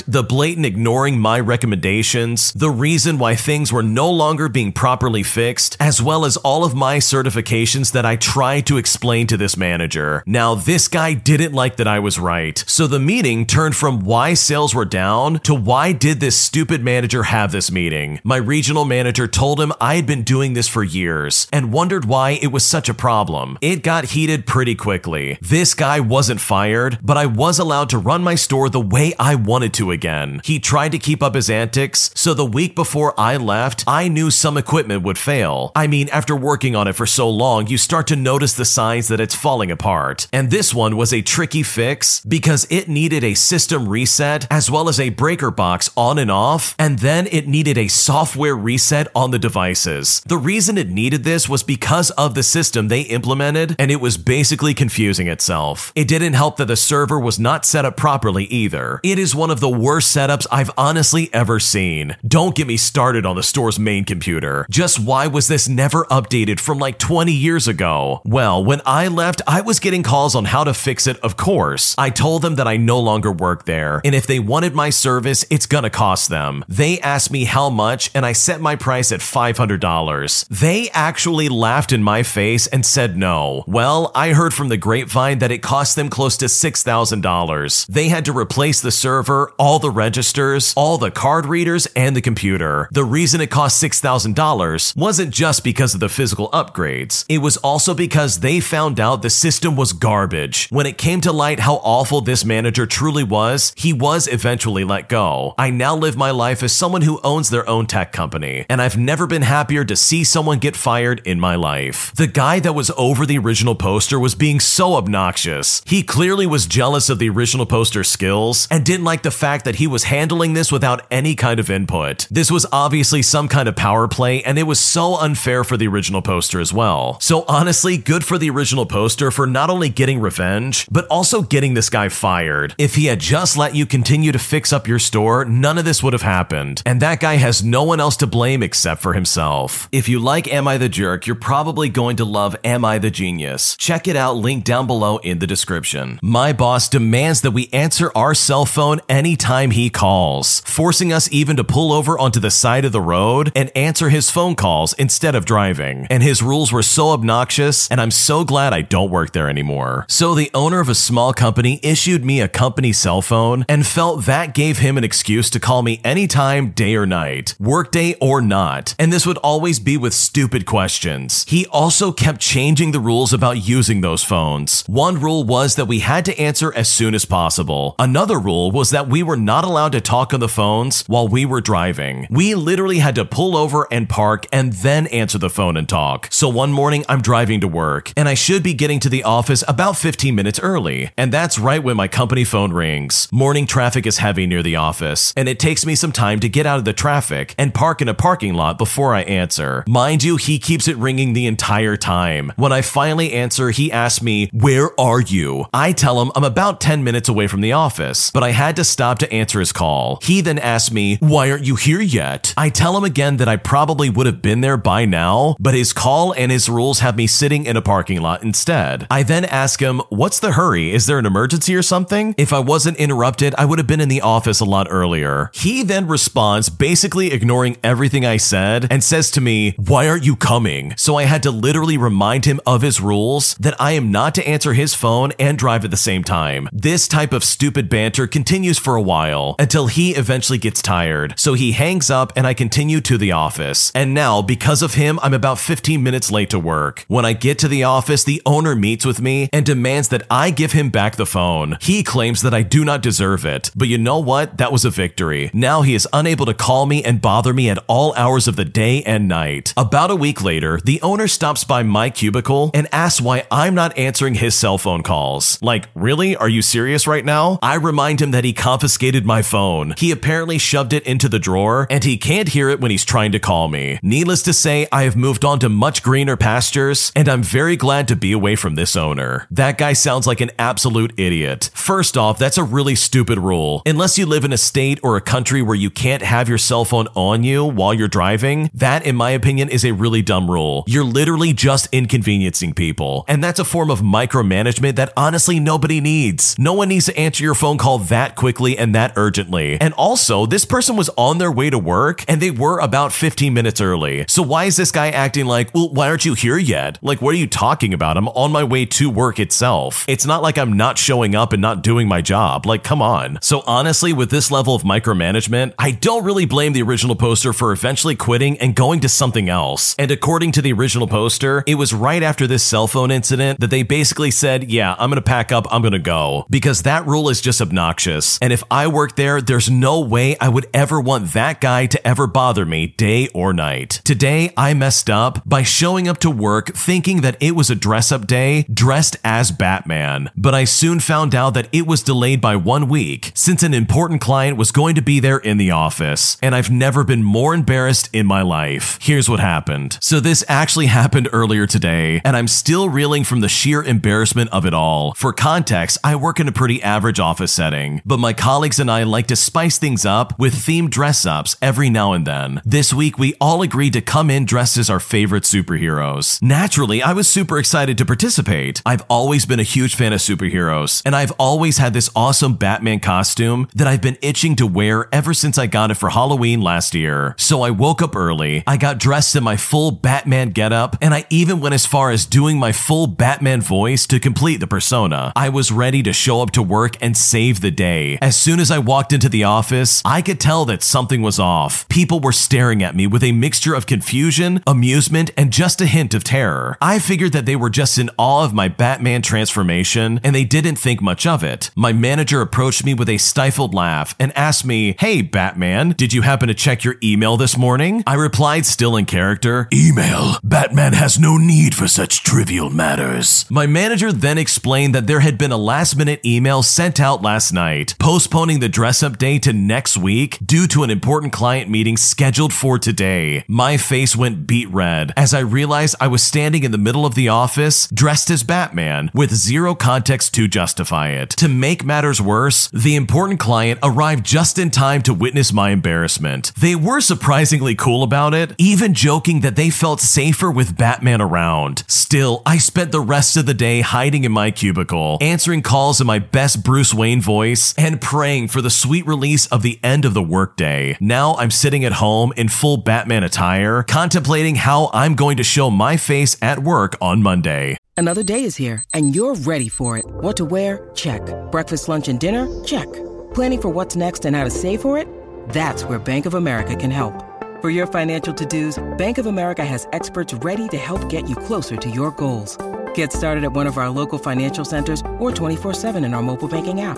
the 0.08 0.24
blatant 0.24 0.66
ignoring 0.66 1.20
my 1.20 1.40
recommendations, 1.40 2.52
the 2.54 2.70
reason 2.70 3.18
why 3.18 3.36
things 3.36 3.72
were 3.72 3.84
no 3.84 4.10
longer 4.10 4.50
being 4.50 4.72
properly 4.72 5.24
fixed, 5.24 5.78
as 5.80 6.02
well 6.02 6.26
as 6.26 6.38
all 6.38 6.64
of 6.64 6.76
my 6.76 6.98
certifications 6.98 7.92
that 7.92 8.06
I 8.06 8.16
tried 8.16 8.66
to 8.68 8.78
explain 8.78 9.28
to 9.28 9.38
this 9.38 9.58
manager. 9.58 10.24
Now, 10.26 10.56
this 10.56 10.88
guy 10.88 11.14
didn't 11.14 11.54
like 11.54 11.78
that 11.78 11.88
I 11.88 12.00
was 12.00 12.20
right, 12.20 12.64
so 12.68 12.88
the 12.88 13.00
meeting 13.00 13.46
turned 13.46 13.76
from 13.76 14.00
why 14.02 14.34
sales 14.34 14.76
were 14.76 14.86
down 14.86 15.40
to 15.40 15.54
why 15.54 15.92
did 15.92 16.20
this 16.20 16.38
stupid 16.38 16.84
manager 16.84 17.24
have 17.24 17.52
this 17.52 17.72
meeting. 17.72 18.20
My 18.24 18.38
regional 18.38 18.86
manager 18.86 19.28
told 19.28 19.60
him 19.60 19.72
I 19.80 19.96
had 19.96 20.06
been 20.06 20.24
doing 20.24 20.54
this 20.54 20.68
for 20.68 20.84
years 20.84 21.48
and 21.52 21.74
wondered 21.74 22.06
why 22.06 22.32
it 22.42 22.52
was 22.52 22.66
such 22.66 22.90
a 22.90 22.94
problem. 22.94 23.58
It 23.62 23.84
got 23.84 24.06
heated 24.06 24.46
pretty 24.46 24.76
quickly. 24.76 25.38
This 25.42 25.74
guy 25.74 26.00
wasn't 26.00 26.42
fired, 26.42 27.00
but 27.02 27.18
I 27.18 27.26
was 27.26 27.60
allowed 27.60 27.90
to 27.90 27.98
run 27.98 28.24
my 28.24 28.36
store 28.36 28.70
the 28.70 28.82
way 28.82 29.14
I 29.20 29.33
wanted 29.36 29.74
to 29.76 29.92
again. 29.92 30.42
He 30.44 30.60
tried 30.60 30.92
to 30.94 31.00
keep 31.00 31.22
up 31.24 31.36
his 31.36 31.50
antics, 31.50 32.12
so 32.16 32.34
the 32.34 32.46
week 32.46 32.76
before 32.76 33.14
I 33.20 33.38
left, 33.38 33.84
I 33.88 34.08
knew 34.08 34.32
some 34.32 34.58
equipment 34.58 35.04
would 35.04 35.18
fail. 35.18 35.72
I 35.76 35.88
mean, 35.88 36.10
after 36.10 36.36
working 36.36 36.76
on 36.76 36.88
it 36.88 36.94
for 36.94 37.06
so 37.06 37.30
long, 37.30 37.68
you 37.68 37.78
start 37.78 38.08
to 38.08 38.16
notice 38.16 38.54
the 38.54 38.66
signs 38.66 39.08
that 39.08 39.20
it's 39.20 39.36
falling 39.36 39.72
apart. 39.72 40.28
And 40.32 40.52
this 40.52 40.74
one 40.74 40.98
was 40.98 41.14
a 41.14 41.22
tricky 41.22 41.64
fix 41.64 42.22
because 42.22 42.68
it 42.70 42.88
needed 42.88 43.24
a 43.24 43.34
system 43.34 43.88
reset 43.88 44.48
as 44.52 44.70
well 44.70 44.90
as 44.90 45.00
a 45.00 45.10
breaker 45.10 45.52
box 45.52 45.90
on 45.96 46.18
and 46.18 46.32
off, 46.32 46.76
and 46.78 47.00
then 47.00 47.28
it 47.28 47.48
needed 47.48 47.78
a 47.78 47.88
software 47.88 48.56
reset 48.56 49.08
on 49.16 49.32
the 49.32 49.40
devices. 49.40 50.22
The 50.26 50.38
reason 50.38 50.78
it 50.78 50.90
needed 50.90 51.24
this 51.24 51.48
was 51.50 51.64
because 51.64 52.12
of 52.12 52.36
the 52.36 52.44
system 52.44 52.88
they 52.88 53.02
implemented, 53.02 53.76
and 53.80 53.92
it 53.92 54.02
was 54.02 54.18
basically 54.18 54.74
confusing 54.74 55.28
itself. 55.28 55.92
It 55.96 56.08
didn't 56.08 56.34
help 56.34 56.58
that 56.58 56.68
the 56.68 56.76
server 56.76 57.20
was 57.20 57.40
not 57.40 57.66
set 57.66 57.86
up 57.86 57.98
properly 57.98 58.46
either. 58.46 59.00
It 59.04 59.20
is 59.24 59.34
one 59.34 59.50
of 59.50 59.62
the 59.62 59.70
worst 59.70 60.14
setups 60.14 60.46
I've 60.52 60.70
honestly 60.78 61.30
ever 61.34 61.58
seen. 61.58 62.18
Don't 62.28 62.54
get 62.54 62.68
me 62.68 62.76
started 62.76 63.26
on 63.26 63.38
the 63.38 63.42
store's 63.42 63.80
main 63.80 64.04
computer. 64.04 64.68
Just 64.70 65.00
why 65.00 65.28
was 65.28 65.48
this 65.48 65.70
never 65.70 66.04
updated 66.06 66.60
from 66.60 66.78
like 66.78 67.00
20 67.00 67.32
years 67.32 67.66
ago? 67.66 68.22
Well, 68.26 68.62
when 68.66 68.82
I 68.86 69.08
left, 69.08 69.42
I 69.48 69.62
was 69.62 69.80
getting 69.80 70.04
calls 70.04 70.36
on 70.36 70.44
how 70.44 70.66
to 70.66 70.74
fix 70.74 71.08
it, 71.08 71.18
of 71.22 71.38
course. 71.38 71.96
I 71.98 72.10
told 72.10 72.42
them 72.42 72.56
that 72.56 72.68
I 72.68 72.76
no 72.76 73.00
longer 73.00 73.32
work 73.32 73.64
there, 73.64 74.02
and 74.04 74.14
if 74.14 74.28
they 74.28 74.40
wanted 74.40 74.76
my 74.76 74.90
service, 74.90 75.46
it's 75.50 75.68
gonna 75.68 75.90
cost 75.90 76.28
them. 76.28 76.66
They 76.68 77.00
asked 77.00 77.32
me 77.32 77.46
how 77.46 77.70
much, 77.70 78.12
and 78.14 78.26
I 78.26 78.34
set 78.34 78.60
my 78.60 78.76
price 78.76 79.14
at 79.14 79.22
$500. 79.22 80.48
They 80.50 80.90
actually 80.90 81.48
laughed 81.48 81.94
in 81.94 82.04
my 82.04 82.24
face 82.24 82.68
and 82.68 82.86
said 82.86 83.16
no. 83.16 83.64
Well, 83.68 84.12
I 84.14 84.34
heard 84.34 84.54
from 84.54 84.68
the 84.68 84.76
grapevine 84.76 85.40
that 85.40 85.52
it 85.52 85.60
cost 85.60 85.96
them 85.96 86.10
close 86.10 86.36
to 86.38 86.48
$6,000. 86.48 87.86
They 87.88 88.10
had 88.10 88.26
to 88.26 88.38
replace 88.38 88.82
the 88.82 88.92
server, 89.14 89.54
all 89.60 89.78
the 89.78 89.92
registers, 89.92 90.74
all 90.76 90.98
the 90.98 91.12
card 91.12 91.46
readers, 91.46 91.86
and 91.96 92.16
the 92.16 92.22
computer. 92.22 92.90
The 92.92 93.04
reason 93.04 93.42
it 93.42 93.52
cost 93.52 93.84
$6,000 93.84 94.96
wasn't 94.98 95.32
just 95.32 95.64
because 95.64 95.94
of 95.94 96.00
the 96.00 96.10
physical 96.10 96.50
upgrades. 96.50 97.24
It 97.30 97.38
was 97.38 97.58
also 97.58 97.94
because 97.94 98.40
they 98.40 98.60
found 98.60 99.00
out 99.00 99.22
the 99.22 99.30
system 99.30 99.76
was 99.76 99.94
garbage. 99.94 100.68
When 100.72 100.88
it 100.88 100.98
came 100.98 101.22
to 101.22 101.32
light 101.32 101.60
how 101.60 101.76
awful 101.84 102.22
this 102.22 102.44
manager 102.44 102.88
truly 102.88 103.24
was, 103.24 103.72
he 103.78 103.94
was 103.94 104.28
eventually 104.28 104.84
let 104.84 105.10
go. 105.10 105.54
I 105.60 105.70
now 105.70 105.96
live 105.96 106.18
my 106.18 106.32
life 106.32 106.64
as 106.64 106.74
someone 106.74 107.04
who 107.04 107.22
owns 107.24 107.52
their 107.52 107.70
own 107.70 107.86
tech 107.86 108.14
company, 108.14 108.66
and 108.68 108.82
I've 108.82 108.98
never 108.98 109.28
been 109.28 109.44
happier 109.44 109.86
to 109.86 109.96
see 109.96 110.24
someone 110.24 110.58
get 110.58 110.76
fired 110.76 111.22
in 111.24 111.40
my 111.40 111.54
life. 111.54 112.12
The 112.16 112.26
guy 112.26 112.60
that 112.62 112.74
was 112.74 112.90
over 112.98 113.28
the 113.28 113.38
original 113.38 113.76
poster 113.76 114.20
was 114.20 114.34
being 114.34 114.60
so 114.60 114.96
obnoxious. 114.96 115.84
He 115.86 116.02
clearly 116.02 116.48
was 116.48 116.66
jealous 116.66 117.10
of 117.10 117.20
the 117.20 117.30
original 117.30 117.68
poster's 117.68 118.10
skills 118.10 118.68
and 118.72 118.84
didn't 118.84 119.03
like 119.04 119.24
the 119.24 119.32
fact 119.32 119.66
that 119.66 119.76
he 119.76 119.88
was 119.88 120.06
handling 120.06 120.54
this 120.54 120.72
without 120.72 121.06
any 121.12 121.36
kind 121.36 121.60
of 121.60 121.70
input. 121.70 122.28
This 122.30 122.52
was 122.52 122.66
obviously 122.72 123.22
some 123.22 123.48
kind 123.48 123.68
of 123.68 123.76
power 123.76 124.08
play, 124.08 124.44
and 124.44 124.58
it 124.58 124.64
was 124.64 124.80
so 124.80 125.18
unfair 125.18 125.64
for 125.64 125.78
the 125.78 125.88
original 125.88 126.22
poster 126.22 126.60
as 126.60 126.74
well. 126.74 127.20
So 127.20 127.46
honestly, 127.48 127.98
good 127.98 128.24
for 128.24 128.38
the 128.38 128.50
original 128.50 128.86
poster 128.86 129.32
for 129.32 129.48
not 129.48 129.70
only 129.70 129.90
getting 129.90 130.20
revenge, 130.20 130.88
but 130.92 131.08
also 131.08 131.42
getting 131.42 131.74
this 131.74 131.90
guy 131.90 132.10
fired. 132.10 132.76
If 132.78 132.96
he 132.96 133.06
had 133.06 133.20
just 133.20 133.58
let 133.58 133.76
you 133.76 133.86
continue 133.86 134.32
to 134.32 134.40
fix 134.40 134.74
up 134.74 134.88
your 134.88 135.00
store, 135.00 135.46
none 135.46 135.78
of 135.78 135.86
this 135.86 136.02
would 136.04 136.14
have 136.14 136.22
happened. 136.22 136.82
And 136.86 137.02
that 137.02 137.20
guy 137.20 137.36
has 137.36 137.64
no 137.64 137.84
one 137.84 138.00
else 138.00 138.18
to 138.18 138.28
blame 138.28 138.64
except 138.64 139.02
for 139.02 139.14
himself. 139.14 139.90
If 139.92 140.10
you 140.10 140.20
like 140.20 140.52
Am 140.52 140.68
I 140.68 140.78
the 140.78 140.90
Jerk, 140.90 141.28
you're 141.28 141.36
probably 141.36 141.90
going 141.90 142.18
to 142.18 142.26
love 142.26 142.56
Am 142.64 142.86
I 142.86 142.98
the 143.00 143.12
Genius. 143.12 143.76
Check 143.78 144.08
it 144.08 144.16
out, 144.16 144.38
link 144.38 144.64
down 144.64 144.88
below 144.88 145.18
in 145.18 145.40
the 145.40 145.48
description. 145.48 146.20
My 146.22 146.54
boss 146.54 146.90
demands 146.90 147.42
that 147.42 147.52
we 147.52 147.70
answer 147.74 148.12
our 148.16 148.34
cell 148.34 148.66
phone 148.66 148.93
anytime 149.10 149.72
he 149.72 149.90
calls, 149.90 150.62
forcing 150.62 151.14
us 151.14 151.30
even 151.32 151.56
to 151.58 151.64
pull 151.64 151.92
over 151.92 152.18
onto 152.18 152.40
the 152.40 152.52
side 152.52 152.86
of 152.86 152.92
the 152.92 153.02
road 153.02 153.52
and 153.56 153.72
answer 153.76 154.10
his 154.10 154.30
phone 154.30 154.56
calls 154.56 154.94
instead 154.94 155.36
of 155.36 155.46
driving. 155.46 156.08
And 156.10 156.24
his 156.24 156.42
rules 156.42 156.72
were 156.72 156.84
so 156.84 157.10
obnoxious, 157.10 157.90
and 157.90 158.00
I'm 158.00 158.12
so 158.12 158.44
glad 158.44 158.74
I 158.74 158.82
don't 158.82 159.12
work 159.12 159.34
there 159.34 159.50
anymore. 159.50 160.06
So 160.08 160.36
the 160.36 160.52
owner 160.54 160.80
of 160.80 160.90
a 160.90 160.96
small 160.96 161.34
company 161.34 161.80
issued 161.84 162.26
me 162.26 162.42
a 162.42 162.48
company 162.48 162.94
cell 162.94 163.22
phone 163.22 163.66
and 163.68 163.86
felt 163.86 164.26
that 164.26 164.54
gave 164.54 164.80
him 164.80 164.98
an 164.98 165.04
excuse 165.04 165.50
to 165.52 165.60
call 165.60 165.82
me 165.82 166.02
anytime, 166.04 166.72
day 166.72 166.96
or 166.96 167.06
night, 167.06 167.56
workday 167.60 168.16
or 168.22 168.42
not. 168.42 168.96
And 169.00 169.12
this 169.12 169.26
would 169.26 169.38
always 169.38 169.80
be 169.80 169.98
with 169.98 170.14
stupid 170.14 170.66
questions. 170.66 171.46
He 171.48 171.66
also 171.68 172.12
kept 172.12 172.42
changing 172.42 172.92
the 172.92 173.00
rules 173.00 173.34
about 173.34 173.68
using 173.68 174.02
those 174.02 174.24
phones. 174.24 174.84
One 174.88 175.20
rule 175.20 175.44
was 175.44 175.76
that 175.76 175.86
we 175.86 176.00
had 176.00 176.26
to 176.26 176.40
answer 176.40 176.74
as 176.74 176.90
soon 176.90 177.16
as 177.16 177.26
possible. 177.26 177.96
Another 178.00 178.40
rule 178.40 178.72
was 178.72 178.83
that 178.92 179.08
we 179.08 179.24
were 179.24 179.38
not 179.38 179.64
allowed 179.64 179.92
to 179.94 180.02
talk 180.02 180.34
on 180.34 180.40
the 180.40 180.50
phones 180.50 181.04
while 181.08 181.28
we 181.28 181.46
were 181.46 181.62
driving. 181.62 182.28
We 182.30 182.56
literally 182.56 183.00
had 183.00 183.16
to 183.16 183.26
pull 183.26 183.56
over 183.58 183.88
and 183.92 184.10
park 184.10 184.46
and 184.52 184.74
then 184.74 185.08
answer 185.08 185.38
the 185.38 185.50
phone 185.50 185.78
and 185.78 185.88
talk. 185.88 186.28
So 186.32 186.50
one 186.50 186.72
morning 186.72 187.06
I'm 187.10 187.22
driving 187.22 187.62
to 187.62 187.68
work 187.68 188.12
and 188.16 188.28
I 188.30 188.34
should 188.34 188.64
be 188.64 188.74
getting 188.74 189.00
to 189.02 189.10
the 189.10 189.24
office 189.24 189.64
about 189.68 189.98
15 189.98 190.36
minutes 190.36 190.60
early. 190.60 191.12
And 191.18 191.32
that's 191.32 191.60
right 191.60 191.84
when 191.84 191.98
my 191.98 192.08
company 192.08 192.44
phone 192.44 192.74
rings. 192.74 193.28
Morning 193.32 193.66
traffic 193.66 194.06
is 194.06 194.18
heavy 194.18 194.48
near 194.48 194.64
the 194.64 194.76
office 194.76 195.34
and 195.36 195.48
it 195.50 195.60
takes 195.60 195.86
me 195.86 195.96
some 195.96 196.12
time 196.12 196.40
to 196.40 196.50
get 196.50 196.66
out 196.66 196.80
of 196.80 196.86
the 196.86 196.94
traffic 196.94 197.56
and 197.58 197.74
park 197.74 198.02
in 198.02 198.08
a 198.08 198.14
parking 198.14 198.54
lot 198.54 198.78
before 198.78 199.14
I 199.14 199.22
answer. 199.24 199.84
Mind 199.88 200.24
you, 200.24 200.38
he 200.38 200.60
keeps 200.60 200.88
it 200.88 200.98
ringing 200.98 201.34
the 201.34 201.48
entire 201.48 201.98
time. 201.98 202.52
When 202.56 202.72
I 202.72 202.82
finally 202.82 203.34
answer, 203.34 203.70
he 203.70 203.92
asks 203.92 204.22
me, 204.22 204.50
Where 204.54 205.00
are 205.00 205.22
you? 205.22 205.66
I 205.74 205.92
tell 205.92 206.22
him 206.22 206.32
I'm 206.36 206.44
about 206.44 206.82
10 206.82 207.04
minutes 207.04 207.30
away 207.30 207.48
from 207.48 207.62
the 207.62 207.74
office, 207.74 208.32
but 208.32 208.44
I 208.44 208.50
had 208.50 208.73
to 208.78 208.84
stop 208.84 209.20
to 209.20 209.32
answer 209.32 209.60
his 209.60 209.72
call. 209.72 210.20
He 210.22 210.42
then 210.42 210.60
asks 210.60 210.92
me, 210.92 211.18
Why 211.20 211.52
aren't 211.52 211.66
you 211.66 211.76
here 211.76 212.02
yet? 212.02 212.54
I 212.58 212.70
tell 212.70 212.98
him 212.98 213.04
again 213.04 213.38
that 213.38 213.48
I 213.48 213.58
probably 213.58 214.10
would 214.10 214.26
have 214.26 214.42
been 214.42 214.62
there 214.62 214.78
by 214.78 215.06
now, 215.06 215.56
but 215.60 215.74
his 215.74 215.94
call 215.94 216.34
and 216.34 216.52
his 216.52 216.70
rules 216.70 217.00
have 217.00 217.18
me 217.18 217.28
sitting 217.28 217.66
in 217.66 217.78
a 217.78 217.82
parking 217.82 218.22
lot 218.22 218.44
instead. 218.44 219.08
I 219.10 219.24
then 219.24 219.46
ask 219.46 219.80
him, 219.80 220.00
What's 220.10 220.40
the 220.40 220.54
hurry? 220.54 220.94
Is 220.94 221.06
there 221.06 221.20
an 221.20 221.26
emergency 221.26 221.76
or 221.76 221.82
something? 221.82 222.36
If 222.38 222.54
I 222.54 222.60
wasn't 222.60 222.98
interrupted, 222.98 223.56
I 223.58 223.66
would 223.66 223.80
have 223.80 223.88
been 223.88 224.02
in 224.02 224.10
the 224.10 224.22
office 224.22 224.60
a 224.60 224.66
lot 224.66 224.88
earlier. 224.90 225.52
He 225.54 225.84
then 225.84 226.08
responds, 226.08 226.70
basically 226.70 227.32
ignoring 227.32 227.78
everything 227.84 228.26
I 228.26 228.38
said, 228.38 228.88
and 228.90 229.04
says 229.04 229.32
to 229.32 229.42
me, 229.42 229.76
Why 229.78 230.08
aren't 230.08 230.26
you 230.26 230.36
coming? 230.36 230.94
So 230.98 231.16
I 231.16 231.24
had 231.24 231.44
to 231.44 231.52
literally 231.52 231.98
remind 231.98 232.46
him 232.46 232.60
of 232.66 232.82
his 232.82 233.02
rules 233.02 233.56
that 233.56 233.80
I 233.80 233.92
am 233.92 234.12
not 234.12 234.36
to 234.36 234.48
answer 234.48 234.74
his 234.74 234.94
phone 234.94 235.32
and 235.40 235.58
drive 235.58 235.86
at 235.86 235.92
the 235.92 235.98
same 235.98 236.24
time. 236.24 236.70
This 236.72 237.08
type 237.08 237.34
of 237.34 237.44
stupid 237.44 237.90
banter 237.90 238.28
continues 238.28 238.63
for 238.72 238.96
a 238.96 239.02
while 239.02 239.56
until 239.60 239.88
he 239.88 240.16
eventually 240.16 240.58
gets 240.58 240.82
tired. 240.82 241.34
So 241.38 241.54
he 241.54 241.74
hangs 241.74 242.10
up 242.10 242.34
and 242.36 242.48
I 242.48 242.54
continue 242.54 243.02
to 243.02 243.18
the 243.18 243.32
office. 243.32 243.92
And 243.96 244.14
now, 244.14 244.42
because 244.42 244.82
of 244.82 244.94
him, 244.94 245.20
I'm 245.22 245.34
about 245.34 245.60
15 245.60 246.02
minutes 246.02 246.32
late 246.32 246.50
to 246.52 246.60
work. 246.60 247.06
When 247.08 247.26
I 247.26 247.34
get 247.34 247.60
to 247.60 247.68
the 247.68 247.84
office, 247.84 248.24
the 248.24 248.42
owner 248.46 248.76
meets 248.76 249.06
with 249.06 249.22
me 249.22 249.50
and 249.52 249.66
demands 249.66 250.10
that 250.10 250.26
I 250.30 250.50
give 250.52 250.72
him 250.72 250.90
back 250.90 251.16
the 251.16 251.26
phone. 251.26 251.78
He 251.82 252.04
claims 252.04 252.42
that 252.42 252.54
I 252.54 252.62
do 252.62 252.86
not 252.86 253.02
deserve 253.02 253.46
it. 253.46 253.72
But 253.76 253.88
you 253.88 253.98
know 253.98 254.20
what? 254.20 254.58
That 254.58 254.72
was 254.72 254.86
a 254.86 254.90
victory. 254.90 255.50
Now 255.54 255.82
he 255.82 255.96
is 255.96 256.08
unable 256.14 256.46
to 256.46 256.54
call 256.54 256.86
me 256.86 257.04
and 257.04 257.22
bother 257.22 257.54
me 257.54 257.70
at 257.70 257.84
all 257.88 258.14
hours 258.16 258.48
of 258.48 258.56
the 258.56 258.66
day 258.66 259.04
and 259.04 259.28
night. 259.28 259.74
About 259.76 260.12
a 260.12 260.16
week 260.16 260.44
later, 260.44 260.80
the 260.84 261.02
owner 261.02 261.28
stops 261.28 261.64
by 261.64 261.84
my 261.84 262.10
cubicle 262.10 262.72
and 262.74 262.88
asks 262.92 263.22
why 263.22 263.46
I'm 263.52 263.76
not 263.76 263.98
answering 263.98 264.36
his 264.36 264.56
cell 264.56 264.78
phone 264.78 265.04
calls. 265.04 265.62
Like, 265.62 265.88
really? 265.96 266.36
Are 266.36 266.50
you 266.50 266.62
serious 266.62 267.08
right 267.08 267.26
now? 267.26 267.60
I 267.62 267.76
remind 267.76 268.22
him 268.22 268.32
that 268.32 268.43
he 268.46 268.54
confiscated 268.54 269.26
my 269.26 269.42
phone. 269.42 269.94
He 269.98 270.12
apparently 270.12 270.58
shoved 270.58 270.94
it 270.94 271.06
into 271.06 271.30
the 271.30 271.40
drawer 271.40 271.88
and 271.90 272.04
he 272.04 272.18
can't 272.18 272.50
hear 272.50 272.70
it 272.70 272.80
when 272.80 272.92
he's 272.92 273.06
trying 273.06 273.32
to 273.32 273.40
call 273.40 273.68
me. 273.68 274.00
Needless 274.02 274.44
to 274.44 274.54
say, 274.54 274.88
I 274.92 275.04
have 275.04 275.16
moved 275.16 275.46
on 275.46 275.60
to 275.60 275.70
much 275.70 276.04
greener 276.04 276.38
pastures 276.38 277.12
and 277.16 277.28
I'm 277.30 277.44
very 277.44 277.76
glad 277.76 278.08
to 278.10 278.16
be 278.16 278.32
away 278.32 278.56
from 278.56 278.76
this 278.76 278.96
owner. 278.96 279.48
That 279.52 279.78
guy 279.78 279.94
sounds 279.94 280.28
like 280.28 280.42
an 280.42 280.52
absolute 280.60 281.14
idiot. 281.18 281.70
First 281.74 282.18
off, 282.18 282.40
that's 282.40 282.58
a 282.58 282.64
really 282.64 282.96
stupid 282.96 283.38
rule. 283.38 283.82
Unless 283.86 284.18
you 284.18 284.26
live 284.26 284.46
in 284.46 284.54
a 284.54 284.58
state 284.58 285.00
or 285.04 285.16
a 285.16 285.22
country 285.22 285.62
where 285.62 285.76
you 285.76 285.90
can't 285.90 286.22
have 286.22 286.50
your 286.50 286.58
cell 286.58 286.86
phone 286.86 287.08
on 287.16 287.44
you 287.44 287.66
while 287.66 287.94
you're 287.94 288.08
driving, 288.08 288.70
that, 288.74 289.06
in 289.06 289.16
my 289.16 289.32
opinion, 289.32 289.70
is 289.70 289.86
a 289.86 289.92
really 289.92 290.22
dumb 290.22 290.50
rule. 290.50 290.84
You're 290.88 291.04
literally 291.04 291.54
just 291.54 291.88
inconveniencing 291.92 292.74
people. 292.74 293.26
And 293.28 293.44
that's 293.44 293.60
a 293.60 293.66
form 293.66 293.90
of 293.90 294.00
micromanagement 294.00 294.96
that 294.96 295.14
honestly 295.16 295.60
nobody 295.60 296.02
needs. 296.02 296.58
No 296.58 296.74
one 296.74 296.90
needs 296.90 297.06
to 297.06 297.18
answer 297.18 297.44
your 297.44 297.56
phone 297.56 297.78
call 297.78 298.00
that 298.00 298.33
quickly 298.36 298.78
and 298.78 298.94
that 298.96 299.14
urgently. 299.16 299.80
And 299.80 299.94
also, 299.94 300.46
this 300.46 300.66
person 300.66 300.96
was 300.96 301.10
on 301.18 301.38
their 301.38 301.52
way 301.52 301.70
to 301.70 301.80
work 301.80 302.24
and 302.28 302.42
they 302.42 302.52
were 302.52 302.80
about 302.80 303.14
15 303.14 303.54
minutes 303.54 303.82
early. 303.82 304.26
So 304.28 304.42
why 304.42 304.66
is 304.66 304.76
this 304.76 304.92
guy 304.92 305.10
acting 305.10 305.46
like, 305.46 305.74
well, 305.74 305.90
why 305.90 306.08
aren't 306.08 306.26
you 306.26 306.34
here 306.34 306.58
yet? 306.58 307.00
Like, 307.02 307.22
what 307.22 307.34
are 307.34 307.38
you 307.38 307.48
talking 307.48 307.94
about? 307.94 308.18
I'm 308.18 308.28
on 308.30 308.52
my 308.52 308.64
way 308.64 308.86
to 308.86 309.10
work 309.10 309.40
itself. 309.40 310.06
It's 310.08 310.26
not 310.26 310.42
like 310.42 310.58
I'm 310.58 310.78
not 310.78 310.98
showing 310.98 311.36
up 311.36 311.54
and 311.54 311.62
not 311.62 311.82
doing 311.84 312.08
my 312.08 312.22
job. 312.22 312.66
Like, 312.66 312.84
come 312.84 313.02
on. 313.02 313.40
So 313.42 313.64
honestly, 313.66 314.14
with 314.14 314.30
this 314.30 314.52
level 314.52 314.76
of 314.76 314.84
micromanagement, 314.84 315.74
I 315.78 315.92
don't 315.92 316.24
really 316.24 316.46
blame 316.46 316.74
the 316.74 316.82
original 316.82 317.16
poster 317.16 317.54
for 317.54 317.72
eventually 317.72 318.16
quitting 318.16 318.58
and 318.60 318.76
going 318.76 319.00
to 319.02 319.10
something 319.10 319.50
else. 319.50 319.96
And 319.98 320.12
according 320.12 320.54
to 320.54 320.62
the 320.62 320.74
original 320.74 321.08
poster, 321.08 321.64
it 321.68 321.76
was 321.76 321.94
right 321.94 322.24
after 322.24 322.48
this 322.48 322.64
cell 322.64 322.88
phone 322.88 323.12
incident 323.12 323.60
that 323.60 323.70
they 323.70 323.84
basically 323.84 324.32
said, 324.32 324.72
yeah, 324.72 324.96
I'm 324.98 325.10
gonna 325.10 325.22
pack 325.22 325.52
up, 325.52 325.66
I'm 325.72 325.82
gonna 325.82 326.00
go. 326.00 326.46
Because 326.50 326.84
that 326.84 327.06
rule 327.06 327.30
is 327.30 327.42
just 327.42 327.62
obnoxious. 327.62 328.23
And 328.42 328.54
if 328.54 328.64
I 328.70 328.88
worked 328.88 329.16
there, 329.16 329.42
there's 329.42 329.70
no 329.70 330.00
way 330.00 330.38
I 330.40 330.50
would 330.50 330.68
ever 330.74 331.00
want 331.00 331.34
that 331.34 331.62
guy 331.62 331.86
to 331.88 332.08
ever 332.08 332.28
bother 332.28 332.66
me 332.66 332.88
day 332.88 333.28
or 333.34 333.54
night. 333.54 334.02
Today, 334.04 334.52
I 334.58 334.74
messed 334.74 335.10
up 335.10 335.42
by 335.46 335.64
showing 335.64 336.08
up 336.08 336.18
to 336.20 336.30
work 336.30 336.76
thinking 336.76 337.22
that 337.22 337.38
it 337.40 337.56
was 337.56 337.70
a 337.70 337.76
dress 337.76 338.12
up 338.12 338.28
day, 338.28 338.64
dressed 338.74 339.18
as 339.24 339.52
Batman. 339.52 340.30
But 340.36 340.54
I 340.54 340.64
soon 340.64 341.00
found 341.00 341.36
out 341.36 341.54
that 341.54 341.70
it 341.72 341.88
was 341.88 342.04
delayed 342.04 342.42
by 342.42 342.56
one 342.56 342.88
week 342.88 343.32
since 343.34 343.64
an 343.64 343.74
important 343.74 344.22
client 344.22 344.58
was 344.58 344.72
going 344.72 344.96
to 344.96 345.02
be 345.02 345.20
there 345.20 345.38
in 345.38 345.58
the 345.58 345.72
office. 345.72 346.38
And 346.42 346.56
I've 346.56 346.72
never 346.72 347.04
been 347.04 347.24
more 347.24 347.54
embarrassed 347.54 348.10
in 348.14 348.26
my 348.26 348.42
life. 348.42 348.98
Here's 349.02 349.30
what 349.30 349.40
happened. 349.40 349.98
So 350.02 350.20
this 350.20 350.44
actually 350.48 350.86
happened 351.02 351.30
earlier 351.34 351.68
today, 351.68 352.22
and 352.24 352.36
I'm 352.36 352.48
still 352.48 352.90
reeling 352.90 353.24
from 353.24 353.42
the 353.42 353.50
sheer 353.50 353.84
embarrassment 353.84 354.50
of 354.52 354.66
it 354.66 354.74
all. 354.74 355.14
For 355.14 355.34
context, 355.34 355.98
I 356.04 356.16
work 356.16 356.40
in 356.40 356.48
a 356.48 356.52
pretty 356.52 356.82
average 356.82 357.20
office 357.20 357.52
setting, 357.52 358.02
but 358.06 358.13
but 358.14 358.20
my 358.20 358.32
colleagues 358.32 358.80
and 358.80 358.92
I 358.92 359.02
like 359.02 359.26
to 359.26 359.36
spice 359.36 359.80
things 359.80 360.06
up 360.06 360.38
with 360.38 360.54
themed 360.54 360.92
dress 360.92 361.26
ups 361.26 361.58
every 361.64 361.90
now 361.90 362.14
and 362.14 362.28
then. 362.28 362.62
This 362.64 362.94
week, 362.94 363.18
we 363.18 363.34
all 363.42 363.64
agreed 363.64 363.94
to 363.94 364.02
come 364.02 364.30
in 364.30 364.46
dressed 364.46 364.78
as 364.78 364.88
our 364.88 365.00
favorite 365.00 365.46
superheroes. 365.46 366.40
Naturally, 366.40 367.02
I 367.02 367.14
was 367.14 367.28
super 367.28 367.58
excited 367.58 367.98
to 367.98 368.06
participate. 368.06 368.84
I've 368.86 369.02
always 369.10 369.48
been 369.48 369.60
a 369.60 369.64
huge 369.64 369.96
fan 369.96 370.14
of 370.14 370.20
superheroes, 370.20 371.02
and 371.08 371.16
I've 371.16 371.32
always 371.40 371.80
had 371.80 371.96
this 371.96 372.12
awesome 372.16 372.54
Batman 372.54 373.00
costume 373.00 373.68
that 373.74 373.88
I've 373.88 374.02
been 374.02 374.20
itching 374.22 374.56
to 374.58 374.68
wear 374.68 375.10
ever 375.12 375.34
since 375.34 375.58
I 375.58 375.66
got 375.66 375.90
it 375.90 375.96
for 375.96 376.12
Halloween 376.12 376.62
last 376.62 376.94
year. 376.94 377.34
So 377.40 377.64
I 377.64 377.72
woke 377.72 378.04
up 378.04 378.16
early, 378.16 378.62
I 378.68 378.78
got 378.78 379.00
dressed 379.00 379.36
in 379.36 379.44
my 379.44 379.58
full 379.58 379.90
Batman 379.90 380.52
getup, 380.52 380.98
and 381.02 381.16
I 381.16 381.26
even 381.32 381.60
went 381.60 381.74
as 381.74 381.88
far 381.88 382.12
as 382.12 382.28
doing 382.28 382.60
my 382.60 382.74
full 382.74 383.08
Batman 383.08 383.62
voice 383.62 384.06
to 384.06 384.20
complete 384.20 384.58
the 384.58 384.68
persona. 384.68 385.34
I 385.36 385.50
was 385.50 385.72
ready 385.72 386.04
to 386.04 386.14
show 386.14 386.44
up 386.44 386.52
to 386.52 386.62
work 386.62 386.96
and 387.02 387.18
save 387.18 387.62
the 387.62 387.72
day. 387.72 388.03
As 388.22 388.36
soon 388.36 388.60
as 388.60 388.72
I 388.72 388.80
walked 388.80 389.14
into 389.14 389.30
the 389.30 389.44
office, 389.44 390.02
I 390.06 390.22
could 390.22 390.40
tell 390.40 390.66
that 390.66 390.84
something 390.84 391.22
was 391.22 391.40
off. 391.40 391.88
People 391.90 392.20
were 392.20 392.32
staring 392.32 392.84
at 392.84 392.96
me 392.96 393.08
with 393.08 393.24
a 393.24 393.32
mixture 393.32 393.74
of 393.74 393.86
confusion, 393.86 394.62
amusement, 394.68 395.32
and 395.38 395.52
just 395.52 395.82
a 395.82 395.86
hint 395.86 396.14
of 396.14 396.24
terror. 396.24 396.78
I 396.82 397.00
figured 397.00 397.34
that 397.34 397.46
they 397.46 397.56
were 397.56 397.70
just 397.70 397.98
in 397.98 398.10
awe 398.18 398.44
of 398.44 398.54
my 398.54 398.68
Batman 398.68 399.22
transformation 399.22 400.20
and 400.24 400.36
they 400.36 400.44
didn't 400.44 400.76
think 400.76 401.02
much 401.02 401.26
of 401.26 401.44
it. 401.44 401.72
My 401.76 401.94
manager 401.94 402.42
approached 402.42 402.86
me 402.86 402.94
with 402.94 403.10
a 403.10 403.18
stifled 403.18 403.74
laugh 403.74 404.16
and 404.20 404.36
asked 404.38 404.66
me, 404.66 404.96
Hey, 405.00 405.22
Batman, 405.22 405.90
did 405.92 406.14
you 406.14 406.22
happen 406.22 406.48
to 406.48 406.54
check 406.54 406.84
your 406.84 406.96
email 407.04 407.38
this 407.38 407.58
morning? 407.58 408.04
I 408.06 408.16
replied, 408.16 408.66
still 408.66 408.96
in 408.96 409.06
character, 409.06 409.68
Email. 409.74 410.38
Batman 410.44 410.94
has 410.94 411.20
no 411.20 411.38
need 411.38 411.76
for 411.76 411.88
such 411.88 412.24
trivial 412.24 412.70
matters. 412.70 413.46
My 413.50 413.66
manager 413.66 414.12
then 414.12 414.38
explained 414.38 414.94
that 414.96 415.08
there 415.08 415.20
had 415.20 415.38
been 415.38 415.52
a 415.52 415.58
last 415.58 415.96
minute 415.96 416.26
email 416.26 416.64
sent 416.64 417.00
out 417.00 417.22
last 417.22 417.54
night, 417.54 417.93
postponing 418.00 418.60
the 418.60 418.70
dress 418.70 419.04
up 419.04 419.18
day 419.18 419.40
to 419.40 419.54
next 419.54 419.98
week 419.98 420.38
due 420.46 420.68
to 420.68 420.84
an 420.84 420.90
important 420.90 421.34
client 421.34 421.70
meeting 421.70 421.98
scheduled 421.98 422.54
for 422.54 422.78
today. 422.80 423.44
My 423.48 423.78
face 423.78 424.16
went 424.16 424.48
beet 424.48 424.70
red 424.70 425.12
as 425.16 425.34
I 425.34 425.40
realized 425.40 425.96
I 426.00 426.08
was 426.08 426.24
standing 426.24 426.64
in 426.64 426.72
the 426.72 426.78
middle 426.78 427.06
of 427.06 427.16
the 427.16 427.30
office 427.30 427.88
dressed 427.88 428.30
as 428.30 428.44
Batman 428.44 429.12
with 429.14 429.34
zero 429.34 429.76
context 429.76 430.34
to 430.36 430.48
justify 430.48 431.10
it. 431.10 431.30
To 431.32 431.48
make 431.48 431.84
matters 431.84 432.22
worse, 432.22 432.70
the 432.72 432.96
important 432.96 433.40
client 433.40 433.80
arrived 433.84 434.26
just 434.26 434.58
in 434.58 434.72
time 434.72 435.02
to 435.04 435.14
witness 435.14 435.54
my 435.54 435.72
embarrassment. 435.72 436.52
They 436.60 436.76
were 436.76 437.02
surprisingly 437.02 437.76
cool 437.76 438.04
about 438.04 438.34
it, 438.34 438.54
even 438.58 438.94
joking 438.94 439.42
that 439.42 439.56
they 439.56 439.70
felt 439.70 440.02
safer 440.02 440.50
with 440.52 440.78
Batman 440.78 441.22
around. 441.22 441.84
Still, 441.88 442.42
I 442.46 442.58
spent 442.58 442.92
the 442.92 443.02
rest 443.02 443.38
of 443.38 443.46
the 443.46 443.54
day 443.54 443.82
hiding 443.82 444.24
in 444.24 444.32
my 444.32 444.52
cubicle, 444.52 445.18
answering 445.22 445.62
calls 445.62 446.02
in 446.02 446.08
my 446.08 446.20
best 446.20 446.64
Bruce 446.64 446.94
Wayne 446.94 447.22
voice, 447.22 447.74
and 447.84 448.00
praying 448.00 448.48
for 448.48 448.62
the 448.62 448.70
sweet 448.70 449.06
release 449.06 449.46
of 449.48 449.62
the 449.62 449.78
end 449.84 450.06
of 450.06 450.14
the 450.14 450.24
workday. 450.24 450.98
Now 451.02 451.36
I'm 451.36 451.52
sitting 451.52 451.84
at 451.84 451.92
home 451.92 452.32
in 452.38 452.48
full 452.48 452.78
Batman 452.78 453.24
attire, 453.24 453.84
contemplating 453.84 454.56
how 454.56 454.90
I'm 454.94 455.16
going 455.16 455.36
to 455.38 455.44
show 455.44 455.70
my 455.70 455.98
face 455.98 456.38
at 456.42 456.60
work 456.60 456.96
on 457.02 457.22
Monday. 457.22 457.76
Another 457.98 458.24
day 458.24 458.46
is 458.46 458.56
here, 458.56 458.86
and 458.94 459.14
you're 459.14 459.36
ready 459.36 459.68
for 459.68 459.98
it. 459.98 460.06
What 460.06 460.38
to 460.38 460.46
wear? 460.46 460.90
Check. 460.96 461.22
Breakfast, 461.52 461.90
lunch, 461.90 462.08
and 462.08 462.20
dinner? 462.20 462.48
Check. 462.64 462.92
Planning 463.34 463.62
for 463.62 463.70
what's 463.70 463.98
next 463.98 464.24
and 464.24 464.34
how 464.36 464.46
to 464.46 464.50
save 464.50 464.82
for 464.82 464.98
it? 464.98 465.08
That's 465.50 465.84
where 465.84 466.00
Bank 466.00 466.26
of 466.26 466.36
America 466.36 466.78
can 466.78 466.90
help. 466.90 467.14
For 467.62 467.70
your 467.70 467.86
financial 467.88 468.34
to-dos, 468.34 468.82
Bank 468.98 469.18
of 469.18 469.26
America 469.26 469.66
has 469.66 469.88
experts 469.92 470.34
ready 470.36 470.70
to 470.70 470.78
help 470.78 471.10
get 471.10 471.30
you 471.30 471.36
closer 471.36 471.76
to 471.76 471.90
your 471.90 472.12
goals. 472.12 472.58
Get 472.94 473.12
started 473.12 473.44
at 473.44 473.52
one 473.52 473.68
of 473.68 473.78
our 473.78 473.90
local 473.90 474.18
financial 474.18 474.64
centers 474.64 475.02
or 475.20 475.32
24-7 475.32 476.06
in 476.06 476.14
our 476.14 476.24
mobile 476.24 476.48
banking 476.48 476.82
app. 476.82 476.98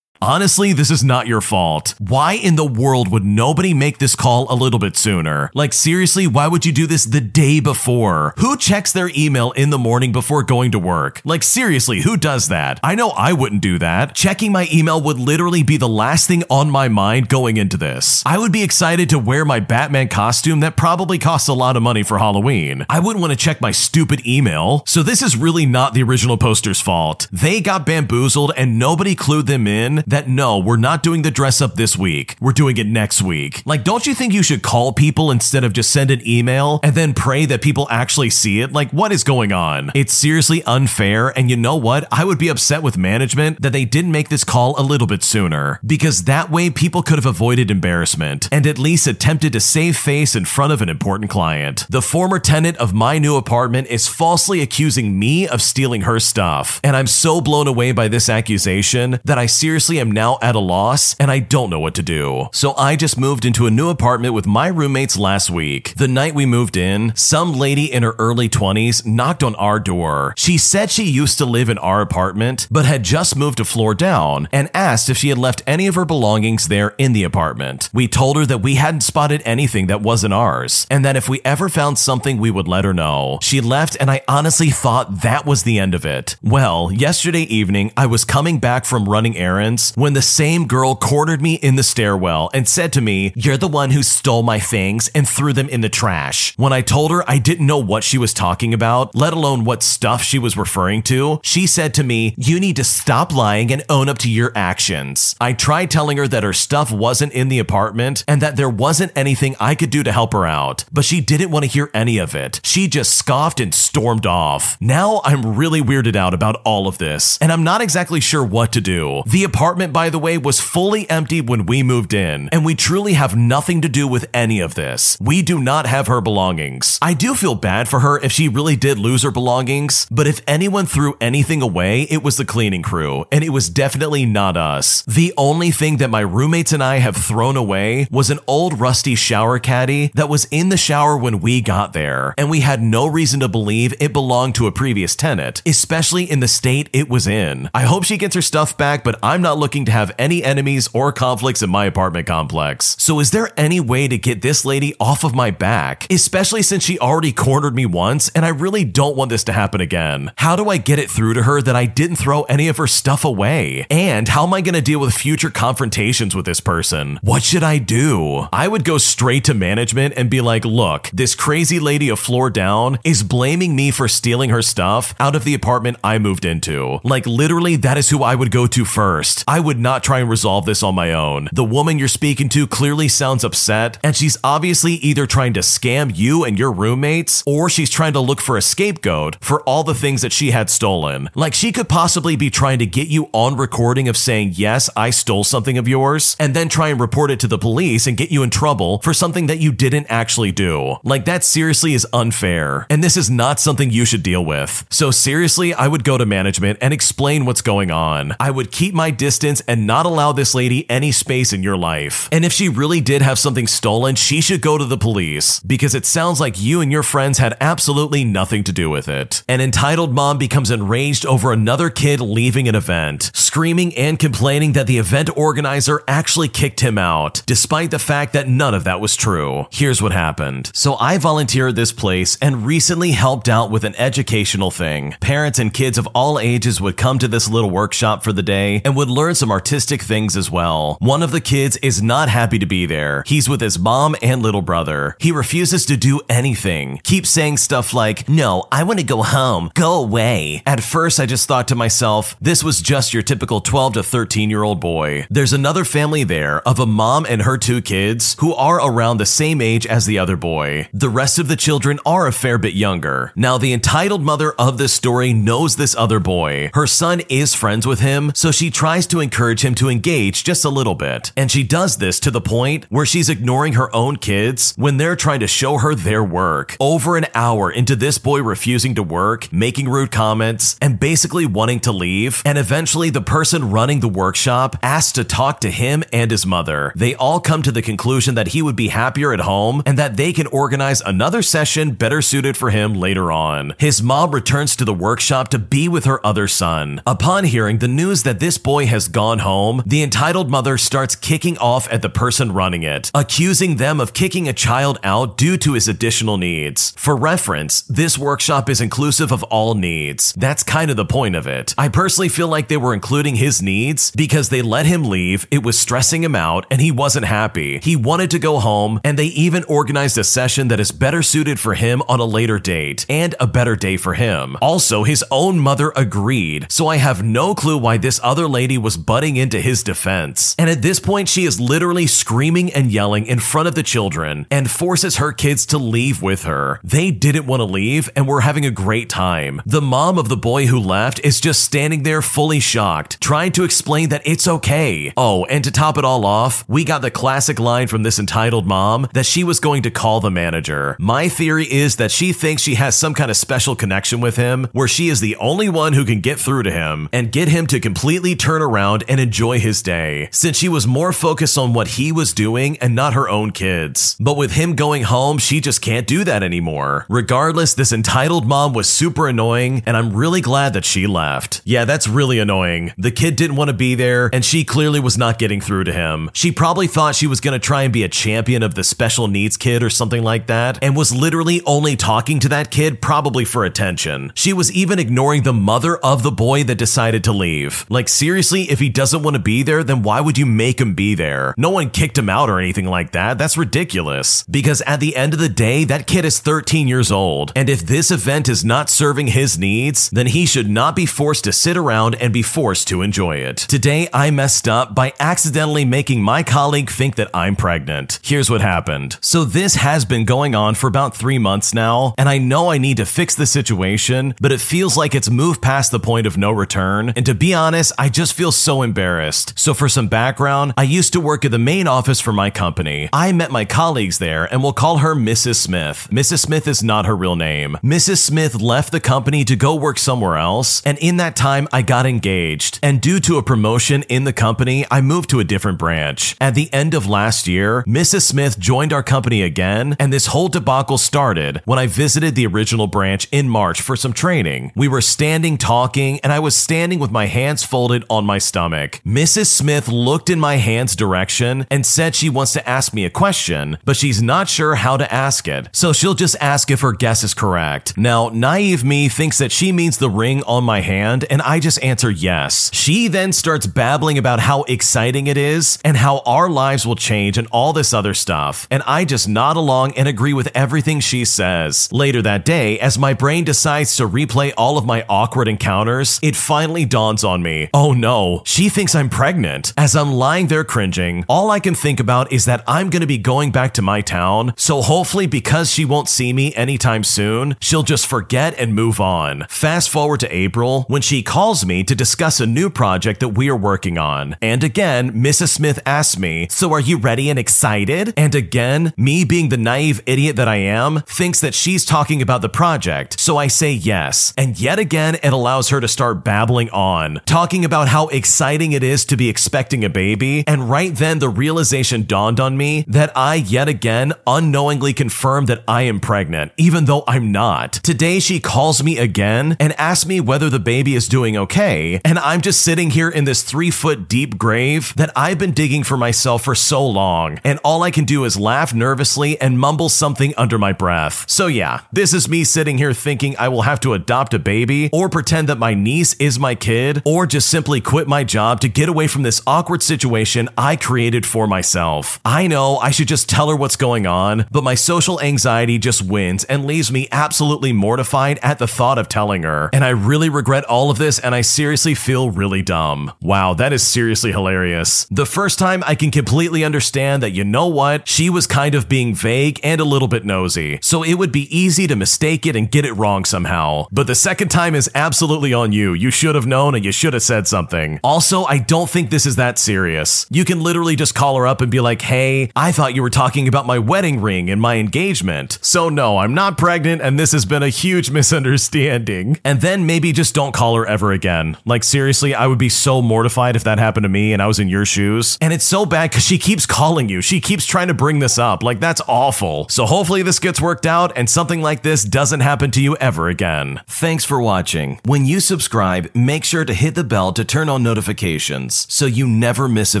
Honestly, 0.22 0.72
this 0.72 0.92
is 0.92 1.02
not 1.02 1.26
your 1.26 1.40
fault. 1.40 1.96
Why 1.98 2.34
in 2.34 2.54
the 2.54 2.64
world 2.64 3.10
would 3.10 3.24
nobody 3.24 3.74
make 3.74 3.98
this 3.98 4.14
call 4.14 4.46
a 4.48 4.54
little 4.54 4.78
bit 4.78 4.96
sooner? 4.96 5.50
Like, 5.52 5.72
seriously, 5.72 6.28
why 6.28 6.46
would 6.46 6.64
you 6.64 6.70
do 6.70 6.86
this 6.86 7.04
the 7.04 7.20
day 7.20 7.58
before? 7.58 8.32
Who 8.38 8.56
checks 8.56 8.92
their 8.92 9.10
email 9.16 9.50
in 9.50 9.70
the 9.70 9.78
morning 9.78 10.12
before 10.12 10.44
going 10.44 10.70
to 10.70 10.78
work? 10.78 11.20
Like, 11.24 11.42
seriously, 11.42 12.02
who 12.02 12.16
does 12.16 12.46
that? 12.50 12.78
I 12.84 12.94
know 12.94 13.10
I 13.10 13.32
wouldn't 13.32 13.62
do 13.62 13.80
that. 13.80 14.14
Checking 14.14 14.52
my 14.52 14.68
email 14.72 15.02
would 15.02 15.18
literally 15.18 15.64
be 15.64 15.76
the 15.76 15.88
last 15.88 16.28
thing 16.28 16.44
on 16.48 16.70
my 16.70 16.86
mind 16.86 17.28
going 17.28 17.56
into 17.56 17.76
this. 17.76 18.22
I 18.24 18.38
would 18.38 18.52
be 18.52 18.62
excited 18.62 19.10
to 19.10 19.18
wear 19.18 19.44
my 19.44 19.58
Batman 19.58 20.06
costume 20.06 20.60
that 20.60 20.76
probably 20.76 21.18
costs 21.18 21.48
a 21.48 21.52
lot 21.52 21.76
of 21.76 21.82
money 21.82 22.04
for 22.04 22.18
Halloween. 22.18 22.86
I 22.88 23.00
wouldn't 23.00 23.20
want 23.20 23.32
to 23.32 23.36
check 23.36 23.60
my 23.60 23.72
stupid 23.72 24.24
email. 24.24 24.84
So, 24.86 25.02
this 25.02 25.20
is 25.20 25.36
really 25.36 25.66
not 25.66 25.94
the 25.94 26.04
original 26.04 26.38
poster's 26.38 26.80
fault. 26.80 27.26
They 27.32 27.60
got 27.60 27.84
bamboozled 27.84 28.52
and 28.56 28.78
nobody 28.78 29.16
clued 29.16 29.46
them 29.46 29.66
in 29.66 30.04
that 30.12 30.28
no, 30.28 30.58
we're 30.58 30.76
not 30.76 31.02
doing 31.02 31.22
the 31.22 31.30
dress 31.30 31.62
up 31.62 31.74
this 31.74 31.96
week. 31.96 32.36
We're 32.38 32.52
doing 32.52 32.76
it 32.76 32.86
next 32.86 33.22
week. 33.22 33.62
Like, 33.64 33.82
don't 33.82 34.06
you 34.06 34.14
think 34.14 34.34
you 34.34 34.42
should 34.42 34.62
call 34.62 34.92
people 34.92 35.30
instead 35.30 35.64
of 35.64 35.72
just 35.72 35.90
send 35.90 36.10
an 36.10 36.20
email 36.28 36.80
and 36.82 36.94
then 36.94 37.14
pray 37.14 37.46
that 37.46 37.62
people 37.62 37.88
actually 37.90 38.28
see 38.28 38.60
it? 38.60 38.72
Like, 38.72 38.90
what 38.90 39.10
is 39.10 39.24
going 39.24 39.52
on? 39.52 39.90
It's 39.94 40.12
seriously 40.12 40.62
unfair. 40.64 41.36
And 41.36 41.48
you 41.48 41.56
know 41.56 41.76
what? 41.76 42.06
I 42.12 42.24
would 42.24 42.38
be 42.38 42.48
upset 42.48 42.82
with 42.82 42.98
management 42.98 43.62
that 43.62 43.72
they 43.72 43.86
didn't 43.86 44.12
make 44.12 44.28
this 44.28 44.44
call 44.44 44.78
a 44.78 44.84
little 44.84 45.06
bit 45.06 45.22
sooner 45.22 45.80
because 45.84 46.24
that 46.24 46.50
way 46.50 46.68
people 46.68 47.02
could 47.02 47.16
have 47.16 47.26
avoided 47.26 47.70
embarrassment 47.70 48.48
and 48.52 48.66
at 48.66 48.78
least 48.78 49.06
attempted 49.06 49.54
to 49.54 49.60
save 49.60 49.96
face 49.96 50.36
in 50.36 50.44
front 50.44 50.74
of 50.74 50.82
an 50.82 50.90
important 50.90 51.30
client. 51.30 51.86
The 51.88 52.02
former 52.02 52.38
tenant 52.38 52.76
of 52.76 52.92
my 52.92 53.18
new 53.18 53.36
apartment 53.36 53.88
is 53.88 54.08
falsely 54.08 54.60
accusing 54.60 55.18
me 55.18 55.48
of 55.48 55.62
stealing 55.62 56.02
her 56.02 56.20
stuff. 56.20 56.80
And 56.84 56.94
I'm 56.96 57.06
so 57.06 57.40
blown 57.40 57.66
away 57.66 57.92
by 57.92 58.08
this 58.08 58.28
accusation 58.28 59.18
that 59.24 59.38
I 59.38 59.46
seriously 59.46 60.01
am 60.02 60.10
now 60.10 60.38
at 60.42 60.54
a 60.54 60.58
loss 60.58 61.16
and 61.18 61.30
I 61.30 61.38
don't 61.38 61.70
know 61.70 61.80
what 61.80 61.94
to 61.94 62.02
do. 62.02 62.48
So 62.52 62.74
I 62.74 62.96
just 62.96 63.18
moved 63.18 63.46
into 63.46 63.66
a 63.66 63.70
new 63.70 63.88
apartment 63.88 64.34
with 64.34 64.46
my 64.46 64.66
roommates 64.66 65.16
last 65.16 65.48
week. 65.48 65.94
The 65.96 66.08
night 66.08 66.34
we 66.34 66.44
moved 66.44 66.76
in, 66.76 67.14
some 67.16 67.54
lady 67.54 67.90
in 67.90 68.02
her 68.02 68.14
early 68.18 68.48
20s 68.48 69.06
knocked 69.06 69.42
on 69.42 69.54
our 69.54 69.80
door. 69.80 70.34
She 70.36 70.58
said 70.58 70.90
she 70.90 71.04
used 71.04 71.38
to 71.38 71.46
live 71.46 71.70
in 71.70 71.78
our 71.78 72.02
apartment, 72.02 72.66
but 72.70 72.84
had 72.84 73.02
just 73.02 73.36
moved 73.36 73.60
a 73.60 73.64
floor 73.64 73.94
down 73.94 74.48
and 74.52 74.68
asked 74.74 75.08
if 75.08 75.16
she 75.16 75.30
had 75.30 75.38
left 75.38 75.62
any 75.66 75.86
of 75.86 75.94
her 75.94 76.04
belongings 76.04 76.68
there 76.68 76.94
in 76.98 77.12
the 77.12 77.24
apartment. 77.24 77.88
We 77.94 78.08
told 78.08 78.36
her 78.36 78.44
that 78.46 78.62
we 78.62 78.74
hadn't 78.74 79.02
spotted 79.02 79.42
anything 79.44 79.86
that 79.86 80.02
wasn't 80.02 80.34
ours 80.34 80.86
and 80.90 81.04
that 81.04 81.16
if 81.16 81.28
we 81.28 81.40
ever 81.44 81.68
found 81.68 81.98
something, 81.98 82.38
we 82.38 82.50
would 82.50 82.68
let 82.68 82.84
her 82.84 82.92
know. 82.92 83.38
She 83.40 83.60
left 83.60 83.96
and 84.00 84.10
I 84.10 84.22
honestly 84.26 84.70
thought 84.70 85.22
that 85.22 85.46
was 85.46 85.62
the 85.62 85.78
end 85.78 85.94
of 85.94 86.04
it. 86.04 86.36
Well, 86.42 86.90
yesterday 86.92 87.42
evening, 87.42 87.92
I 87.96 88.06
was 88.06 88.24
coming 88.24 88.58
back 88.58 88.84
from 88.84 89.08
running 89.08 89.36
errands 89.36 89.81
when 89.90 90.12
the 90.12 90.22
same 90.22 90.66
girl 90.66 90.94
cornered 90.94 91.42
me 91.42 91.54
in 91.54 91.76
the 91.76 91.82
stairwell 91.82 92.50
and 92.54 92.68
said 92.68 92.92
to 92.92 93.00
me, 93.00 93.32
You're 93.34 93.56
the 93.56 93.68
one 93.68 93.90
who 93.90 94.02
stole 94.02 94.42
my 94.42 94.58
things 94.58 95.08
and 95.14 95.28
threw 95.28 95.52
them 95.52 95.68
in 95.68 95.80
the 95.80 95.88
trash. 95.88 96.56
When 96.56 96.72
I 96.72 96.80
told 96.80 97.10
her 97.10 97.28
I 97.28 97.38
didn't 97.38 97.66
know 97.66 97.78
what 97.78 98.04
she 98.04 98.18
was 98.18 98.32
talking 98.32 98.72
about, 98.72 99.14
let 99.14 99.32
alone 99.32 99.64
what 99.64 99.82
stuff 99.82 100.22
she 100.22 100.38
was 100.38 100.56
referring 100.56 101.02
to, 101.04 101.40
she 101.42 101.66
said 101.66 101.94
to 101.94 102.04
me, 102.04 102.34
You 102.36 102.60
need 102.60 102.76
to 102.76 102.84
stop 102.84 103.34
lying 103.34 103.72
and 103.72 103.84
own 103.88 104.08
up 104.08 104.18
to 104.18 104.30
your 104.30 104.52
actions. 104.54 105.34
I 105.40 105.52
tried 105.52 105.90
telling 105.90 106.16
her 106.18 106.28
that 106.28 106.42
her 106.42 106.52
stuff 106.52 106.92
wasn't 106.92 107.32
in 107.32 107.48
the 107.48 107.58
apartment 107.58 108.24
and 108.28 108.40
that 108.42 108.56
there 108.56 108.70
wasn't 108.70 109.12
anything 109.16 109.56
I 109.58 109.74
could 109.74 109.90
do 109.90 110.02
to 110.02 110.12
help 110.12 110.32
her 110.32 110.46
out, 110.46 110.84
but 110.92 111.04
she 111.04 111.20
didn't 111.20 111.50
want 111.50 111.64
to 111.64 111.70
hear 111.70 111.90
any 111.92 112.18
of 112.18 112.34
it. 112.34 112.60
She 112.62 112.88
just 112.88 113.14
scoffed 113.14 113.60
and 113.60 113.74
stormed 113.74 114.26
off. 114.26 114.76
Now 114.80 115.20
I'm 115.24 115.56
really 115.56 115.80
weirded 115.80 116.16
out 116.16 116.34
about 116.34 116.60
all 116.64 116.86
of 116.86 116.98
this, 116.98 117.38
and 117.40 117.50
I'm 117.50 117.64
not 117.64 117.80
exactly 117.80 118.20
sure 118.20 118.44
what 118.44 118.72
to 118.72 118.80
do. 118.80 119.22
The 119.26 119.44
apartment 119.44 119.71
apartment, 119.72 119.92
by 119.94 120.10
the 120.10 120.18
way, 120.18 120.36
was 120.36 120.60
fully 120.60 121.08
empty 121.08 121.40
when 121.40 121.64
we 121.64 121.82
moved 121.82 122.12
in, 122.12 122.46
and 122.52 122.62
we 122.62 122.74
truly 122.74 123.14
have 123.14 123.34
nothing 123.34 123.80
to 123.80 123.88
do 123.88 124.06
with 124.06 124.28
any 124.34 124.60
of 124.60 124.74
this. 124.74 125.16
We 125.18 125.40
do 125.40 125.58
not 125.58 125.86
have 125.86 126.08
her 126.08 126.20
belongings. 126.20 126.98
I 127.00 127.14
do 127.14 127.34
feel 127.34 127.54
bad 127.54 127.88
for 127.88 128.00
her 128.00 128.20
if 128.20 128.32
she 128.32 128.50
really 128.50 128.76
did 128.76 128.98
lose 128.98 129.22
her 129.22 129.30
belongings, 129.30 130.06
but 130.10 130.26
if 130.26 130.42
anyone 130.46 130.84
threw 130.84 131.16
anything 131.22 131.62
away, 131.62 132.02
it 132.02 132.22
was 132.22 132.36
the 132.36 132.44
cleaning 132.44 132.82
crew, 132.82 133.24
and 133.32 133.42
it 133.42 133.48
was 133.48 133.70
definitely 133.70 134.26
not 134.26 134.58
us. 134.58 135.04
The 135.06 135.32
only 135.38 135.70
thing 135.70 135.96
that 135.96 136.10
my 136.10 136.20
roommates 136.20 136.74
and 136.74 136.84
I 136.84 136.96
have 136.96 137.16
thrown 137.16 137.56
away 137.56 138.06
was 138.10 138.28
an 138.28 138.40
old 138.46 138.78
rusty 138.78 139.14
shower 139.14 139.58
caddy 139.58 140.10
that 140.14 140.28
was 140.28 140.46
in 140.50 140.68
the 140.68 140.76
shower 140.76 141.16
when 141.16 141.40
we 141.40 141.62
got 141.62 141.94
there, 141.94 142.34
and 142.36 142.50
we 142.50 142.60
had 142.60 142.82
no 142.82 143.06
reason 143.06 143.40
to 143.40 143.48
believe 143.48 143.94
it 143.98 144.12
belonged 144.12 144.54
to 144.56 144.66
a 144.66 144.72
previous 144.72 145.16
tenant, 145.16 145.62
especially 145.64 146.30
in 146.30 146.40
the 146.40 146.48
state 146.48 146.90
it 146.92 147.08
was 147.08 147.26
in. 147.26 147.70
I 147.72 147.84
hope 147.84 148.04
she 148.04 148.18
gets 148.18 148.34
her 148.34 148.42
stuff 148.42 148.76
back, 148.76 149.02
but 149.02 149.18
I'm 149.22 149.40
not 149.40 149.61
looking 149.62 149.84
to 149.84 149.92
have 149.92 150.12
any 150.18 150.42
enemies 150.42 150.88
or 150.92 151.12
conflicts 151.12 151.62
in 151.62 151.70
my 151.70 151.84
apartment 151.84 152.26
complex. 152.26 152.96
So 152.98 153.20
is 153.20 153.30
there 153.30 153.48
any 153.56 153.78
way 153.78 154.08
to 154.08 154.18
get 154.18 154.42
this 154.42 154.64
lady 154.64 154.96
off 154.98 155.22
of 155.22 155.36
my 155.36 155.52
back? 155.52 156.12
Especially 156.12 156.62
since 156.62 156.82
she 156.82 156.98
already 156.98 157.30
cornered 157.30 157.76
me 157.76 157.86
once, 157.86 158.28
and 158.30 158.44
I 158.44 158.48
really 158.48 158.84
don't 158.84 159.16
want 159.16 159.30
this 159.30 159.44
to 159.44 159.52
happen 159.52 159.80
again. 159.80 160.32
How 160.38 160.56
do 160.56 160.68
I 160.68 160.78
get 160.78 160.98
it 160.98 161.08
through 161.08 161.34
to 161.34 161.44
her 161.44 161.62
that 161.62 161.76
I 161.76 161.86
didn't 161.86 162.16
throw 162.16 162.42
any 162.42 162.66
of 162.66 162.76
her 162.76 162.88
stuff 162.88 163.24
away? 163.24 163.86
And 163.88 164.26
how 164.26 164.44
am 164.44 164.52
I 164.52 164.62
going 164.62 164.74
to 164.74 164.82
deal 164.82 164.98
with 164.98 165.14
future 165.14 165.50
confrontations 165.50 166.34
with 166.34 166.44
this 166.44 166.58
person? 166.58 167.20
What 167.22 167.44
should 167.44 167.62
I 167.62 167.78
do? 167.78 168.48
I 168.52 168.66
would 168.66 168.84
go 168.84 168.98
straight 168.98 169.44
to 169.44 169.54
management 169.54 170.14
and 170.16 170.28
be 170.28 170.40
like, 170.40 170.64
look, 170.64 171.08
this 171.12 171.36
crazy 171.36 171.78
lady 171.78 172.08
a 172.08 172.16
floor 172.16 172.50
down 172.50 172.98
is 173.04 173.22
blaming 173.22 173.76
me 173.76 173.92
for 173.92 174.08
stealing 174.08 174.50
her 174.50 174.62
stuff 174.62 175.14
out 175.20 175.36
of 175.36 175.44
the 175.44 175.54
apartment 175.54 175.98
I 176.02 176.18
moved 176.18 176.44
into. 176.44 176.98
Like, 177.04 177.26
literally, 177.26 177.76
that 177.76 177.96
is 177.96 178.10
who 178.10 178.24
I 178.24 178.34
would 178.34 178.50
go 178.50 178.66
to 178.66 178.84
first. 178.84 179.44
I 179.52 179.60
would 179.60 179.78
not 179.78 180.02
try 180.02 180.20
and 180.20 180.30
resolve 180.30 180.64
this 180.64 180.82
on 180.82 180.94
my 180.94 181.12
own. 181.12 181.50
The 181.52 181.62
woman 181.62 181.98
you're 181.98 182.08
speaking 182.08 182.48
to 182.48 182.66
clearly 182.66 183.06
sounds 183.06 183.44
upset, 183.44 183.98
and 184.02 184.16
she's 184.16 184.38
obviously 184.42 184.94
either 184.94 185.26
trying 185.26 185.52
to 185.52 185.60
scam 185.60 186.10
you 186.16 186.42
and 186.42 186.58
your 186.58 186.72
roommates, 186.72 187.42
or 187.44 187.68
she's 187.68 187.90
trying 187.90 188.14
to 188.14 188.20
look 188.20 188.40
for 188.40 188.56
a 188.56 188.62
scapegoat 188.62 189.36
for 189.42 189.60
all 189.64 189.84
the 189.84 189.94
things 189.94 190.22
that 190.22 190.32
she 190.32 190.52
had 190.52 190.70
stolen. 190.70 191.28
Like, 191.34 191.52
she 191.52 191.70
could 191.70 191.86
possibly 191.86 192.34
be 192.34 192.48
trying 192.48 192.78
to 192.78 192.86
get 192.86 193.08
you 193.08 193.28
on 193.34 193.58
recording 193.58 194.08
of 194.08 194.16
saying, 194.16 194.52
Yes, 194.54 194.88
I 194.96 195.10
stole 195.10 195.44
something 195.44 195.76
of 195.76 195.86
yours, 195.86 196.34
and 196.40 196.56
then 196.56 196.70
try 196.70 196.88
and 196.88 196.98
report 196.98 197.30
it 197.30 197.38
to 197.40 197.46
the 197.46 197.58
police 197.58 198.06
and 198.06 198.16
get 198.16 198.30
you 198.30 198.42
in 198.42 198.48
trouble 198.48 199.00
for 199.00 199.12
something 199.12 199.48
that 199.48 199.60
you 199.60 199.70
didn't 199.70 200.06
actually 200.08 200.52
do. 200.52 200.96
Like, 201.04 201.26
that 201.26 201.44
seriously 201.44 201.92
is 201.92 202.06
unfair, 202.14 202.86
and 202.88 203.04
this 203.04 203.18
is 203.18 203.28
not 203.28 203.60
something 203.60 203.90
you 203.90 204.06
should 204.06 204.22
deal 204.22 204.46
with. 204.46 204.86
So, 204.88 205.10
seriously, 205.10 205.74
I 205.74 205.88
would 205.88 206.04
go 206.04 206.16
to 206.16 206.24
management 206.24 206.78
and 206.80 206.94
explain 206.94 207.44
what's 207.44 207.60
going 207.60 207.90
on. 207.90 208.34
I 208.40 208.50
would 208.50 208.72
keep 208.72 208.94
my 208.94 209.10
distance 209.10 209.41
and 209.44 209.86
not 209.86 210.06
allow 210.06 210.32
this 210.32 210.54
lady 210.54 210.88
any 210.90 211.12
space 211.12 211.52
in 211.52 211.62
your 211.62 211.76
life. 211.76 212.28
And 212.30 212.44
if 212.44 212.52
she 212.52 212.68
really 212.68 213.00
did 213.00 213.22
have 213.22 213.38
something 213.38 213.66
stolen, 213.66 214.14
she 214.14 214.40
should 214.40 214.60
go 214.60 214.78
to 214.78 214.84
the 214.84 214.96
police 214.96 215.60
because 215.60 215.94
it 215.94 216.06
sounds 216.06 216.40
like 216.40 216.60
you 216.60 216.80
and 216.80 216.92
your 216.92 217.02
friends 217.02 217.38
had 217.38 217.56
absolutely 217.60 218.24
nothing 218.24 218.64
to 218.64 218.72
do 218.72 218.88
with 218.88 219.08
it. 219.08 219.42
An 219.48 219.60
entitled 219.60 220.14
mom 220.14 220.38
becomes 220.38 220.70
enraged 220.70 221.26
over 221.26 221.52
another 221.52 221.90
kid 221.90 222.20
leaving 222.20 222.68
an 222.68 222.74
event, 222.74 223.30
screaming 223.34 223.94
and 223.96 224.18
complaining 224.18 224.72
that 224.72 224.86
the 224.86 224.98
event 224.98 225.36
organizer 225.36 226.02
actually 226.06 226.48
kicked 226.48 226.80
him 226.80 226.98
out, 226.98 227.42
despite 227.46 227.90
the 227.90 227.98
fact 227.98 228.32
that 228.32 228.48
none 228.48 228.74
of 228.74 228.84
that 228.84 229.00
was 229.00 229.16
true. 229.16 229.66
Here's 229.70 230.00
what 230.00 230.12
happened. 230.12 230.70
So 230.74 230.94
I 230.94 231.18
volunteered 231.18 231.76
this 231.76 231.92
place 231.92 232.38
and 232.40 232.66
recently 232.66 233.12
helped 233.12 233.48
out 233.48 233.70
with 233.70 233.84
an 233.84 233.96
educational 233.96 234.70
thing. 234.70 235.14
Parents 235.20 235.58
and 235.58 235.74
kids 235.74 235.98
of 235.98 236.06
all 236.14 236.38
ages 236.38 236.80
would 236.80 236.96
come 236.96 237.18
to 237.18 237.28
this 237.28 237.48
little 237.48 237.70
workshop 237.70 238.22
for 238.22 238.32
the 238.32 238.42
day 238.42 238.82
and 238.84 238.96
would 238.96 239.08
learn 239.08 239.31
some 239.34 239.50
artistic 239.50 240.02
things 240.02 240.36
as 240.36 240.50
well. 240.50 240.96
One 241.00 241.22
of 241.22 241.30
the 241.30 241.40
kids 241.40 241.76
is 241.78 242.02
not 242.02 242.28
happy 242.28 242.58
to 242.58 242.66
be 242.66 242.86
there. 242.86 243.22
He's 243.26 243.48
with 243.48 243.60
his 243.60 243.78
mom 243.78 244.16
and 244.22 244.42
little 244.42 244.62
brother. 244.62 245.16
He 245.18 245.32
refuses 245.32 245.86
to 245.86 245.96
do 245.96 246.20
anything, 246.28 246.98
keeps 247.04 247.30
saying 247.30 247.56
stuff 247.58 247.94
like, 247.94 248.28
No, 248.28 248.64
I 248.70 248.82
want 248.82 248.98
to 248.98 249.04
go 249.04 249.22
home, 249.22 249.70
go 249.74 250.02
away. 250.02 250.62
At 250.66 250.82
first, 250.82 251.18
I 251.18 251.26
just 251.26 251.48
thought 251.48 251.68
to 251.68 251.74
myself, 251.74 252.36
this 252.40 252.62
was 252.62 252.82
just 252.82 253.14
your 253.14 253.22
typical 253.22 253.60
12 253.60 253.94
to 253.94 254.02
13 254.02 254.50
year 254.50 254.62
old 254.62 254.80
boy. 254.80 255.26
There's 255.30 255.52
another 255.52 255.84
family 255.84 256.24
there 256.24 256.66
of 256.68 256.78
a 256.78 256.86
mom 256.86 257.26
and 257.28 257.42
her 257.42 257.56
two 257.58 257.80
kids 257.80 258.36
who 258.40 258.54
are 258.54 258.84
around 258.84 259.16
the 259.16 259.26
same 259.26 259.60
age 259.60 259.86
as 259.86 260.06
the 260.06 260.18
other 260.18 260.36
boy. 260.36 260.88
The 260.92 261.08
rest 261.08 261.38
of 261.38 261.48
the 261.48 261.56
children 261.56 261.98
are 262.04 262.26
a 262.26 262.32
fair 262.32 262.58
bit 262.58 262.74
younger. 262.74 263.32
Now, 263.36 263.58
the 263.58 263.72
entitled 263.72 264.22
mother 264.22 264.52
of 264.52 264.78
this 264.78 264.92
story 264.92 265.32
knows 265.32 265.76
this 265.76 265.96
other 265.96 266.20
boy. 266.20 266.70
Her 266.74 266.86
son 266.86 267.22
is 267.28 267.54
friends 267.54 267.86
with 267.86 268.00
him, 268.00 268.32
so 268.34 268.50
she 268.50 268.70
tries 268.70 269.06
to 269.08 269.20
encourage 269.22 269.64
him 269.64 269.74
to 269.76 269.88
engage 269.88 270.44
just 270.44 270.64
a 270.64 270.68
little 270.68 270.94
bit. 270.94 271.32
And 271.36 271.50
she 271.50 271.62
does 271.62 271.96
this 271.96 272.20
to 272.20 272.30
the 272.30 272.40
point 272.40 272.86
where 272.90 273.06
she's 273.06 273.28
ignoring 273.28 273.74
her 273.74 273.94
own 273.94 274.16
kids 274.16 274.74
when 274.76 274.96
they're 274.96 275.16
trying 275.16 275.40
to 275.40 275.46
show 275.46 275.78
her 275.78 275.94
their 275.94 276.22
work. 276.22 276.76
Over 276.80 277.16
an 277.16 277.26
hour 277.34 277.70
into 277.70 277.96
this 277.96 278.18
boy 278.18 278.42
refusing 278.42 278.94
to 278.96 279.02
work, 279.02 279.52
making 279.52 279.88
rude 279.88 280.10
comments, 280.10 280.76
and 280.82 281.00
basically 281.00 281.46
wanting 281.46 281.80
to 281.80 281.92
leave, 281.92 282.42
and 282.44 282.58
eventually 282.58 283.10
the 283.10 283.20
person 283.20 283.70
running 283.70 284.00
the 284.00 284.08
workshop 284.08 284.76
asks 284.82 285.12
to 285.12 285.24
talk 285.24 285.60
to 285.60 285.70
him 285.70 286.02
and 286.12 286.30
his 286.30 286.44
mother. 286.44 286.92
They 286.96 287.14
all 287.14 287.40
come 287.40 287.62
to 287.62 287.72
the 287.72 287.82
conclusion 287.82 288.34
that 288.34 288.48
he 288.48 288.62
would 288.62 288.76
be 288.76 288.88
happier 288.88 289.32
at 289.32 289.40
home 289.40 289.82
and 289.86 289.98
that 289.98 290.16
they 290.16 290.32
can 290.32 290.46
organize 290.48 291.00
another 291.00 291.42
session 291.42 291.92
better 291.92 292.20
suited 292.22 292.56
for 292.56 292.70
him 292.70 292.94
later 292.94 293.30
on. 293.30 293.74
His 293.78 294.02
mom 294.02 294.32
returns 294.32 294.76
to 294.76 294.84
the 294.84 294.94
workshop 294.94 295.48
to 295.48 295.58
be 295.58 295.88
with 295.88 296.04
her 296.04 296.24
other 296.26 296.48
son. 296.48 297.00
Upon 297.06 297.44
hearing 297.44 297.78
the 297.78 297.88
news 297.88 298.22
that 298.22 298.40
this 298.40 298.58
boy 298.58 298.86
has 298.86 299.08
gone 299.12 299.40
home, 299.40 299.82
the 299.86 300.02
entitled 300.02 300.50
mother 300.50 300.78
starts 300.78 301.14
kicking 301.14 301.58
off 301.58 301.90
at 301.92 302.02
the 302.02 302.08
person 302.08 302.52
running 302.52 302.82
it, 302.82 303.10
accusing 303.14 303.76
them 303.76 304.00
of 304.00 304.12
kicking 304.14 304.48
a 304.48 304.52
child 304.52 304.98
out 305.04 305.36
due 305.36 305.56
to 305.58 305.74
his 305.74 305.88
additional 305.88 306.38
needs. 306.38 306.92
For 306.96 307.16
reference, 307.16 307.82
this 307.82 308.18
workshop 308.18 308.68
is 308.68 308.80
inclusive 308.80 309.32
of 309.32 309.42
all 309.44 309.74
needs. 309.74 310.32
That's 310.34 310.62
kind 310.62 310.90
of 310.90 310.96
the 310.96 311.04
point 311.04 311.36
of 311.36 311.46
it. 311.46 311.74
I 311.78 311.88
personally 311.88 312.28
feel 312.28 312.48
like 312.48 312.68
they 312.68 312.76
were 312.76 312.94
including 312.94 313.36
his 313.36 313.62
needs 313.62 314.10
because 314.12 314.48
they 314.48 314.62
let 314.62 314.86
him 314.86 315.04
leave, 315.04 315.46
it 315.50 315.62
was 315.62 315.78
stressing 315.78 316.22
him 316.22 316.34
out, 316.34 316.66
and 316.70 316.80
he 316.80 316.90
wasn't 316.90 317.26
happy. 317.26 317.78
He 317.82 317.96
wanted 317.96 318.30
to 318.30 318.38
go 318.38 318.58
home, 318.58 319.00
and 319.04 319.18
they 319.18 319.26
even 319.26 319.64
organized 319.64 320.18
a 320.18 320.24
session 320.24 320.68
that 320.68 320.80
is 320.80 320.90
better 320.90 321.22
suited 321.22 321.60
for 321.60 321.74
him 321.74 322.02
on 322.08 322.20
a 322.20 322.24
later 322.24 322.58
date, 322.58 323.06
and 323.08 323.34
a 323.38 323.46
better 323.46 323.76
day 323.76 323.96
for 323.96 324.14
him. 324.14 324.56
Also, 324.60 325.04
his 325.04 325.24
own 325.30 325.58
mother 325.58 325.92
agreed, 325.96 326.66
so 326.70 326.88
I 326.88 326.96
have 326.96 327.22
no 327.22 327.54
clue 327.54 327.78
why 327.78 327.96
this 327.96 328.20
other 328.22 328.48
lady 328.48 328.78
was 328.78 328.91
butting 328.96 329.36
into 329.36 329.60
his 329.60 329.82
defense. 329.82 330.54
And 330.58 330.68
at 330.68 330.82
this 330.82 331.00
point, 331.00 331.28
she 331.28 331.44
is 331.44 331.60
literally 331.60 332.06
screaming 332.06 332.72
and 332.72 332.90
yelling 332.90 333.26
in 333.26 333.40
front 333.40 333.68
of 333.68 333.74
the 333.74 333.82
children 333.82 334.46
and 334.50 334.70
forces 334.70 335.16
her 335.16 335.32
kids 335.32 335.66
to 335.66 335.78
leave 335.78 336.22
with 336.22 336.44
her. 336.44 336.80
They 336.84 337.10
didn't 337.10 337.46
want 337.46 337.60
to 337.60 337.64
leave 337.64 338.10
and 338.14 338.28
were 338.28 338.42
having 338.42 338.66
a 338.66 338.70
great 338.70 339.08
time. 339.08 339.62
The 339.66 339.80
mom 339.80 340.18
of 340.18 340.28
the 340.28 340.36
boy 340.36 340.66
who 340.66 340.78
left 340.78 341.20
is 341.24 341.40
just 341.40 341.62
standing 341.62 342.02
there 342.02 342.22
fully 342.22 342.60
shocked, 342.60 343.20
trying 343.20 343.52
to 343.52 343.64
explain 343.64 344.10
that 344.10 344.22
it's 344.24 344.46
okay. 344.46 345.12
Oh, 345.16 345.44
and 345.46 345.64
to 345.64 345.70
top 345.70 345.98
it 345.98 346.04
all 346.04 346.24
off, 346.26 346.64
we 346.68 346.84
got 346.84 347.02
the 347.02 347.10
classic 347.10 347.58
line 347.58 347.88
from 347.88 348.02
this 348.02 348.18
entitled 348.18 348.66
mom 348.66 349.08
that 349.14 349.26
she 349.26 349.44
was 349.44 349.60
going 349.60 349.82
to 349.82 349.90
call 349.90 350.20
the 350.20 350.30
manager. 350.30 350.96
My 350.98 351.28
theory 351.28 351.70
is 351.70 351.96
that 351.96 352.10
she 352.10 352.32
thinks 352.32 352.62
she 352.62 352.74
has 352.74 352.96
some 352.96 353.14
kind 353.14 353.30
of 353.30 353.36
special 353.36 353.74
connection 353.74 354.20
with 354.20 354.36
him 354.36 354.68
where 354.72 354.88
she 354.88 355.08
is 355.08 355.20
the 355.20 355.36
only 355.36 355.68
one 355.68 355.92
who 355.92 356.04
can 356.04 356.20
get 356.20 356.38
through 356.38 356.64
to 356.64 356.70
him 356.70 357.08
and 357.12 357.32
get 357.32 357.48
him 357.48 357.66
to 357.68 357.80
completely 357.80 358.34
turn 358.34 358.62
around 358.62 358.81
and 359.08 359.20
enjoy 359.20 359.58
his 359.60 359.82
day, 359.82 360.28
since 360.32 360.56
she 360.56 360.68
was 360.68 360.86
more 360.86 361.12
focused 361.12 361.56
on 361.56 361.72
what 361.72 361.88
he 361.88 362.12
was 362.12 362.32
doing 362.32 362.76
and 362.78 362.94
not 362.94 363.14
her 363.14 363.28
own 363.28 363.50
kids. 363.52 364.16
But 364.18 364.36
with 364.36 364.52
him 364.52 364.74
going 364.74 365.04
home, 365.04 365.38
she 365.38 365.60
just 365.60 365.80
can't 365.80 366.06
do 366.06 366.24
that 366.24 366.42
anymore. 366.42 367.06
Regardless, 367.08 367.74
this 367.74 367.92
entitled 367.92 368.46
mom 368.46 368.72
was 368.72 368.88
super 368.88 369.28
annoying, 369.28 369.82
and 369.86 369.96
I'm 369.96 370.12
really 370.12 370.40
glad 370.40 370.72
that 370.72 370.84
she 370.84 371.06
left. 371.06 371.62
Yeah, 371.64 371.84
that's 371.84 372.08
really 372.08 372.38
annoying. 372.38 372.92
The 372.98 373.10
kid 373.10 373.36
didn't 373.36 373.56
want 373.56 373.68
to 373.68 373.76
be 373.76 373.94
there, 373.94 374.30
and 374.32 374.44
she 374.44 374.64
clearly 374.64 375.00
was 375.00 375.16
not 375.16 375.38
getting 375.38 375.60
through 375.60 375.84
to 375.84 375.92
him. 375.92 376.30
She 376.32 376.50
probably 376.50 376.86
thought 376.86 377.14
she 377.14 377.26
was 377.26 377.40
going 377.40 377.52
to 377.52 377.64
try 377.64 377.82
and 377.82 377.92
be 377.92 378.02
a 378.02 378.08
champion 378.08 378.62
of 378.62 378.74
the 378.74 378.84
special 378.84 379.28
needs 379.28 379.56
kid 379.56 379.82
or 379.82 379.90
something 379.90 380.22
like 380.22 380.46
that, 380.48 380.78
and 380.82 380.96
was 380.96 381.14
literally 381.14 381.62
only 381.66 381.94
talking 381.96 382.40
to 382.40 382.48
that 382.48 382.70
kid 382.70 383.00
probably 383.00 383.44
for 383.44 383.64
attention. 383.64 384.32
She 384.34 384.52
was 384.52 384.72
even 384.72 384.98
ignoring 384.98 385.42
the 385.42 385.52
mother 385.52 385.96
of 385.98 386.22
the 386.22 386.32
boy 386.32 386.64
that 386.64 386.78
decided 386.78 387.22
to 387.24 387.32
leave. 387.32 387.86
Like, 387.88 388.08
seriously, 388.08 388.62
if 388.72 388.80
he 388.80 388.88
doesn't 388.88 389.22
want 389.22 389.34
to 389.34 389.42
be 389.42 389.62
there, 389.62 389.84
then 389.84 390.02
why 390.02 390.22
would 390.22 390.38
you 390.38 390.46
make 390.46 390.80
him 390.80 390.94
be 390.94 391.14
there? 391.14 391.54
No 391.58 391.68
one 391.68 391.90
kicked 391.90 392.16
him 392.16 392.30
out 392.30 392.48
or 392.48 392.58
anything 392.58 392.86
like 392.86 393.12
that. 393.12 393.36
That's 393.36 393.58
ridiculous. 393.58 394.44
Because 394.44 394.80
at 394.86 394.98
the 394.98 395.14
end 395.14 395.34
of 395.34 395.38
the 395.38 395.50
day, 395.50 395.84
that 395.84 396.06
kid 396.06 396.24
is 396.24 396.38
13 396.38 396.88
years 396.88 397.12
old, 397.12 397.52
and 397.54 397.68
if 397.68 397.82
this 397.82 398.10
event 398.10 398.48
is 398.48 398.64
not 398.64 398.88
serving 398.88 399.26
his 399.26 399.58
needs, 399.58 400.08
then 400.08 400.28
he 400.28 400.46
should 400.46 400.70
not 400.70 400.96
be 400.96 401.04
forced 401.04 401.44
to 401.44 401.52
sit 401.52 401.76
around 401.76 402.14
and 402.14 402.32
be 402.32 402.40
forced 402.40 402.88
to 402.88 403.02
enjoy 403.02 403.36
it. 403.36 403.58
Today, 403.58 404.08
I 404.10 404.30
messed 404.30 404.66
up 404.66 404.94
by 404.94 405.12
accidentally 405.20 405.84
making 405.84 406.22
my 406.22 406.42
colleague 406.42 406.88
think 406.88 407.16
that 407.16 407.28
I'm 407.34 407.56
pregnant. 407.56 408.20
Here's 408.22 408.48
what 408.48 408.62
happened. 408.62 409.18
So, 409.20 409.44
this 409.44 409.74
has 409.74 410.06
been 410.06 410.24
going 410.24 410.54
on 410.54 410.76
for 410.76 410.86
about 410.86 411.14
three 411.14 411.38
months 411.38 411.74
now, 411.74 412.14
and 412.16 412.26
I 412.26 412.38
know 412.38 412.70
I 412.70 412.78
need 412.78 412.96
to 412.96 413.04
fix 413.04 413.34
the 413.34 413.44
situation, 413.44 414.34
but 414.40 414.50
it 414.50 414.62
feels 414.62 414.96
like 414.96 415.14
it's 415.14 415.28
moved 415.28 415.60
past 415.60 415.90
the 415.90 416.00
point 416.00 416.26
of 416.26 416.38
no 416.38 416.50
return. 416.50 417.12
And 417.14 417.26
to 417.26 417.34
be 417.34 417.52
honest, 417.52 417.92
I 417.98 418.08
just 418.08 418.32
feel 418.32 418.50
so 418.62 418.82
embarrassed. 418.82 419.58
So, 419.58 419.74
for 419.74 419.88
some 419.88 420.08
background, 420.08 420.72
I 420.76 420.84
used 420.84 421.12
to 421.14 421.20
work 421.20 421.44
at 421.44 421.50
the 421.50 421.58
main 421.58 421.86
office 421.86 422.20
for 422.20 422.32
my 422.32 422.50
company. 422.50 423.08
I 423.12 423.32
met 423.32 423.50
my 423.50 423.64
colleagues 423.64 424.18
there, 424.18 424.44
and 424.44 424.62
we'll 424.62 424.72
call 424.72 424.98
her 424.98 425.14
Mrs. 425.14 425.56
Smith. 425.56 426.08
Mrs. 426.10 426.38
Smith 426.38 426.68
is 426.68 426.82
not 426.82 427.06
her 427.06 427.16
real 427.16 427.36
name. 427.36 427.76
Mrs. 427.82 428.18
Smith 428.18 428.60
left 428.60 428.92
the 428.92 429.00
company 429.00 429.44
to 429.44 429.56
go 429.56 429.74
work 429.74 429.98
somewhere 429.98 430.36
else, 430.36 430.80
and 430.84 430.96
in 430.98 431.16
that 431.16 431.36
time, 431.36 431.66
I 431.72 431.82
got 431.82 432.06
engaged. 432.06 432.78
And 432.82 433.00
due 433.00 433.20
to 433.20 433.38
a 433.38 433.42
promotion 433.42 434.04
in 434.04 434.24
the 434.24 434.32
company, 434.32 434.86
I 434.90 435.00
moved 435.00 435.30
to 435.30 435.40
a 435.40 435.44
different 435.44 435.78
branch. 435.78 436.36
At 436.40 436.54
the 436.54 436.72
end 436.72 436.94
of 436.94 437.06
last 437.06 437.48
year, 437.48 437.82
Mrs. 437.86 438.22
Smith 438.22 438.58
joined 438.58 438.92
our 438.92 439.02
company 439.02 439.42
again, 439.42 439.96
and 439.98 440.12
this 440.12 440.26
whole 440.26 440.48
debacle 440.48 440.98
started 440.98 441.60
when 441.64 441.78
I 441.78 441.86
visited 441.86 442.34
the 442.34 442.46
original 442.46 442.86
branch 442.86 443.28
in 443.32 443.48
March 443.48 443.80
for 443.80 443.96
some 443.96 444.12
training. 444.12 444.72
We 444.76 444.88
were 444.88 445.00
standing 445.00 445.58
talking, 445.58 446.20
and 446.20 446.32
I 446.32 446.38
was 446.38 446.56
standing 446.56 446.98
with 446.98 447.10
my 447.10 447.26
hands 447.26 447.64
folded 447.64 448.04
on 448.08 448.24
my 448.24 448.38
stomach. 448.52 449.00
Mrs. 449.06 449.46
Smith 449.46 449.88
looked 449.88 450.28
in 450.28 450.38
my 450.38 450.56
hand's 450.56 450.94
direction 450.94 451.66
and 451.70 451.86
said 451.86 452.14
she 452.14 452.28
wants 452.28 452.52
to 452.52 452.68
ask 452.68 452.92
me 452.92 453.06
a 453.06 453.08
question, 453.08 453.78
but 453.86 453.96
she's 453.96 454.20
not 454.20 454.46
sure 454.46 454.74
how 454.74 454.98
to 454.98 455.10
ask 455.10 455.48
it, 455.48 455.70
so 455.72 455.94
she'll 455.94 456.12
just 456.12 456.36
ask 456.38 456.70
if 456.70 456.82
her 456.82 456.92
guess 456.92 457.24
is 457.24 457.32
correct. 457.32 457.96
Now, 457.96 458.28
naive 458.28 458.84
me 458.84 459.08
thinks 459.08 459.38
that 459.38 459.52
she 459.52 459.72
means 459.72 459.96
the 459.96 460.10
ring 460.10 460.42
on 460.42 460.64
my 460.64 460.82
hand, 460.82 461.24
and 461.30 461.40
I 461.40 461.60
just 461.60 461.82
answer 461.82 462.10
yes. 462.10 462.70
She 462.74 463.08
then 463.08 463.32
starts 463.32 463.66
babbling 463.66 464.18
about 464.18 464.40
how 464.40 464.64
exciting 464.64 465.28
it 465.28 465.38
is 465.38 465.78
and 465.82 465.96
how 465.96 466.18
our 466.26 466.50
lives 466.50 466.86
will 466.86 466.94
change 466.94 467.38
and 467.38 467.48
all 467.52 467.72
this 467.72 467.94
other 467.94 468.12
stuff, 468.12 468.68
and 468.70 468.82
I 468.86 469.06
just 469.06 469.26
nod 469.26 469.56
along 469.56 469.94
and 469.96 470.06
agree 470.06 470.34
with 470.34 470.50
everything 470.54 471.00
she 471.00 471.24
says. 471.24 471.90
Later 471.90 472.20
that 472.20 472.44
day, 472.44 472.78
as 472.80 472.98
my 472.98 473.14
brain 473.14 473.44
decides 473.44 473.96
to 473.96 474.06
replay 474.06 474.52
all 474.58 474.76
of 474.76 474.84
my 474.84 475.06
awkward 475.08 475.48
encounters, 475.48 476.20
it 476.22 476.36
finally 476.36 476.84
dawns 476.84 477.24
on 477.24 477.42
me 477.42 477.70
oh 477.72 477.92
no, 477.94 478.41
she 478.44 478.68
thinks 478.68 478.94
I'm 478.94 479.08
pregnant. 479.08 479.72
As 479.76 479.94
I'm 479.96 480.12
lying 480.12 480.46
there 480.48 480.64
cringing, 480.64 481.24
all 481.28 481.50
I 481.50 481.60
can 481.60 481.74
think 481.74 482.00
about 482.00 482.32
is 482.32 482.44
that 482.44 482.62
I'm 482.66 482.90
gonna 482.90 483.06
be 483.06 483.18
going 483.18 483.50
back 483.50 483.74
to 483.74 483.82
my 483.82 484.00
town, 484.00 484.54
so 484.56 484.82
hopefully, 484.82 485.26
because 485.26 485.70
she 485.70 485.84
won't 485.84 486.08
see 486.08 486.32
me 486.32 486.54
anytime 486.54 487.04
soon, 487.04 487.56
she'll 487.60 487.82
just 487.82 488.06
forget 488.06 488.54
and 488.58 488.74
move 488.74 489.00
on. 489.00 489.46
Fast 489.48 489.90
forward 489.90 490.20
to 490.20 490.34
April, 490.34 490.84
when 490.88 491.02
she 491.02 491.22
calls 491.22 491.64
me 491.64 491.84
to 491.84 491.94
discuss 491.94 492.40
a 492.40 492.46
new 492.46 492.70
project 492.70 493.20
that 493.20 493.30
we 493.30 493.48
are 493.48 493.56
working 493.56 493.98
on. 493.98 494.36
And 494.40 494.64
again, 494.64 495.12
Mrs. 495.12 495.48
Smith 495.48 495.80
asks 495.86 496.18
me, 496.18 496.48
So 496.50 496.72
are 496.72 496.80
you 496.80 496.98
ready 496.98 497.30
and 497.30 497.38
excited? 497.38 498.12
And 498.16 498.34
again, 498.34 498.92
me 498.96 499.24
being 499.24 499.48
the 499.48 499.56
naive 499.56 500.02
idiot 500.06 500.36
that 500.36 500.48
I 500.48 500.56
am, 500.56 501.02
thinks 501.06 501.40
that 501.40 501.54
she's 501.54 501.84
talking 501.84 502.22
about 502.22 502.42
the 502.42 502.48
project, 502.48 503.20
so 503.20 503.36
I 503.36 503.46
say 503.46 503.72
yes. 503.72 504.32
And 504.36 504.58
yet 504.58 504.78
again, 504.78 505.16
it 505.22 505.32
allows 505.32 505.68
her 505.70 505.80
to 505.80 505.88
start 505.88 506.24
babbling 506.24 506.70
on, 506.70 507.20
talking 507.26 507.64
about 507.64 507.88
how 507.88 508.08
exciting 508.32 508.72
it 508.72 508.82
is 508.82 509.04
to 509.04 509.14
be 509.14 509.28
expecting 509.28 509.84
a 509.84 509.90
baby. 509.90 510.42
And 510.46 510.70
right 510.70 510.96
then, 510.96 511.18
the 511.18 511.28
realization 511.28 512.04
dawned 512.04 512.40
on 512.40 512.56
me 512.56 512.82
that 512.88 513.12
I 513.14 513.34
yet 513.34 513.68
again 513.68 514.14
unknowingly 514.26 514.94
confirmed 514.94 515.48
that 515.48 515.62
I 515.68 515.82
am 515.82 516.00
pregnant, 516.00 516.52
even 516.56 516.86
though 516.86 517.04
I'm 517.06 517.30
not. 517.30 517.74
Today, 517.74 518.20
she 518.20 518.40
calls 518.40 518.82
me 518.82 518.96
again 518.96 519.54
and 519.60 519.78
asks 519.78 520.06
me 520.06 520.18
whether 520.18 520.48
the 520.48 520.58
baby 520.58 520.94
is 520.94 521.08
doing 521.08 521.36
okay. 521.36 522.00
And 522.06 522.18
I'm 522.20 522.40
just 522.40 522.62
sitting 522.62 522.88
here 522.88 523.10
in 523.10 523.24
this 523.24 523.42
three 523.42 523.70
foot 523.70 524.08
deep 524.08 524.38
grave 524.38 524.94
that 524.96 525.12
I've 525.14 525.38
been 525.38 525.52
digging 525.52 525.84
for 525.84 525.98
myself 525.98 526.44
for 526.44 526.54
so 526.54 526.86
long. 526.86 527.38
And 527.44 527.60
all 527.62 527.82
I 527.82 527.90
can 527.90 528.06
do 528.06 528.24
is 528.24 528.40
laugh 528.40 528.72
nervously 528.72 529.38
and 529.42 529.58
mumble 529.58 529.90
something 529.90 530.32
under 530.38 530.56
my 530.56 530.72
breath. 530.72 531.26
So, 531.28 531.48
yeah, 531.48 531.82
this 531.92 532.14
is 532.14 532.30
me 532.30 532.44
sitting 532.44 532.78
here 532.78 532.94
thinking 532.94 533.36
I 533.38 533.48
will 533.48 533.62
have 533.62 533.80
to 533.80 533.92
adopt 533.92 534.32
a 534.32 534.38
baby 534.38 534.88
or 534.90 535.10
pretend 535.10 535.50
that 535.50 535.58
my 535.58 535.74
niece 535.74 536.14
is 536.14 536.38
my 536.38 536.54
kid 536.54 537.02
or 537.04 537.26
just 537.26 537.50
simply 537.50 537.82
quit 537.82 538.08
my 538.08 538.21
job 538.24 538.60
to 538.60 538.68
get 538.68 538.88
away 538.88 539.06
from 539.06 539.22
this 539.22 539.42
awkward 539.46 539.82
situation 539.82 540.48
I 540.56 540.76
created 540.76 541.26
for 541.26 541.46
myself. 541.46 542.20
I 542.24 542.46
know 542.46 542.78
I 542.78 542.90
should 542.90 543.08
just 543.08 543.28
tell 543.28 543.48
her 543.48 543.56
what's 543.56 543.76
going 543.76 544.06
on, 544.06 544.46
but 544.50 544.64
my 544.64 544.74
social 544.74 545.20
anxiety 545.20 545.78
just 545.78 546.02
wins 546.02 546.44
and 546.44 546.64
leaves 546.64 546.92
me 546.92 547.08
absolutely 547.12 547.72
mortified 547.72 548.38
at 548.42 548.58
the 548.58 548.66
thought 548.66 548.98
of 548.98 549.08
telling 549.08 549.42
her. 549.42 549.70
And 549.72 549.84
I 549.84 549.90
really 549.90 550.28
regret 550.28 550.64
all 550.64 550.90
of 550.90 550.98
this 550.98 551.18
and 551.18 551.34
I 551.34 551.40
seriously 551.40 551.94
feel 551.94 552.30
really 552.30 552.62
dumb. 552.62 553.12
Wow, 553.20 553.54
that 553.54 553.72
is 553.72 553.82
seriously 553.82 554.32
hilarious. 554.32 555.06
The 555.10 555.26
first 555.26 555.58
time 555.58 555.82
I 555.86 555.94
can 555.94 556.10
completely 556.10 556.64
understand 556.64 557.22
that 557.22 557.30
you 557.30 557.44
know 557.44 557.66
what, 557.66 558.08
she 558.08 558.30
was 558.30 558.46
kind 558.46 558.74
of 558.74 558.88
being 558.88 559.14
vague 559.14 559.60
and 559.62 559.80
a 559.80 559.84
little 559.84 560.08
bit 560.08 560.24
nosy, 560.24 560.78
so 560.82 561.02
it 561.02 561.14
would 561.14 561.32
be 561.32 561.54
easy 561.56 561.86
to 561.86 561.96
mistake 561.96 562.46
it 562.46 562.56
and 562.56 562.70
get 562.70 562.84
it 562.84 562.92
wrong 562.92 563.24
somehow. 563.24 563.86
But 563.90 564.06
the 564.06 564.14
second 564.14 564.48
time 564.48 564.74
is 564.74 564.90
absolutely 564.94 565.52
on 565.52 565.72
you. 565.72 565.94
You 565.94 566.10
should 566.10 566.34
have 566.34 566.46
known 566.46 566.74
and 566.74 566.84
you 566.84 566.92
should 566.92 567.14
have 567.14 567.22
said 567.22 567.46
something. 567.46 568.00
Also, 568.02 568.44
I 568.44 568.58
don't 568.58 568.90
think 568.90 569.10
this 569.10 569.26
is 569.26 569.36
that 569.36 569.58
serious. 569.58 570.26
You 570.30 570.44
can 570.44 570.60
literally 570.62 570.96
just 570.96 571.14
call 571.14 571.36
her 571.36 571.46
up 571.46 571.60
and 571.60 571.70
be 571.70 571.80
like, 571.80 572.02
hey, 572.02 572.50
I 572.56 572.72
thought 572.72 572.94
you 572.94 573.02
were 573.02 573.10
talking 573.10 573.46
about 573.46 573.66
my 573.66 573.78
wedding 573.78 574.20
ring 574.20 574.50
and 574.50 574.60
my 574.60 574.76
engagement. 574.76 575.58
So, 575.62 575.88
no, 575.88 576.18
I'm 576.18 576.34
not 576.34 576.58
pregnant 576.58 577.00
and 577.02 577.18
this 577.18 577.32
has 577.32 577.44
been 577.44 577.62
a 577.62 577.68
huge 577.68 578.10
misunderstanding. 578.52 579.38
And 579.44 579.60
then 579.60 579.86
maybe 579.86 580.12
just 580.12 580.34
don't 580.34 580.52
call 580.52 580.74
her 580.76 580.86
ever 580.86 581.12
again. 581.12 581.56
Like, 581.64 581.84
seriously, 581.84 582.34
I 582.34 582.46
would 582.46 582.58
be 582.58 582.68
so 582.68 583.02
mortified 583.02 583.54
if 583.54 583.64
that 583.64 583.78
happened 583.78 584.04
to 584.04 584.08
me 584.08 584.32
and 584.32 584.42
I 584.42 584.46
was 584.46 584.58
in 584.58 584.68
your 584.68 584.84
shoes. 584.84 585.38
And 585.40 585.52
it's 585.52 585.64
so 585.64 585.86
bad 585.86 586.10
because 586.10 586.24
she 586.24 586.38
keeps 586.38 586.66
calling 586.66 587.08
you. 587.08 587.20
She 587.20 587.40
keeps 587.40 587.66
trying 587.66 587.88
to 587.88 587.94
bring 587.94 588.18
this 588.18 588.38
up. 588.38 588.62
Like, 588.62 588.80
that's 588.80 589.00
awful. 589.06 589.68
So, 589.68 589.86
hopefully, 589.86 590.22
this 590.22 590.38
gets 590.38 590.60
worked 590.60 590.86
out 590.86 591.12
and 591.16 591.30
something 591.30 591.62
like 591.62 591.82
this 591.82 592.04
doesn't 592.04 592.40
happen 592.40 592.70
to 592.72 592.80
you 592.80 592.96
ever 592.96 593.28
again. 593.28 593.80
Thanks 593.86 594.24
for 594.24 594.40
watching. 594.40 594.98
When 595.04 595.24
you 595.24 595.38
subscribe, 595.40 596.10
make 596.14 596.44
sure 596.44 596.64
to 596.64 596.74
hit 596.74 596.94
the 596.94 597.04
bell 597.04 597.32
to 597.32 597.44
turn 597.44 597.68
on 597.68 597.82
notifications 597.92 598.86
so 598.88 599.04
you 599.04 599.26
never 599.28 599.68
miss 599.68 599.94
a 599.94 600.00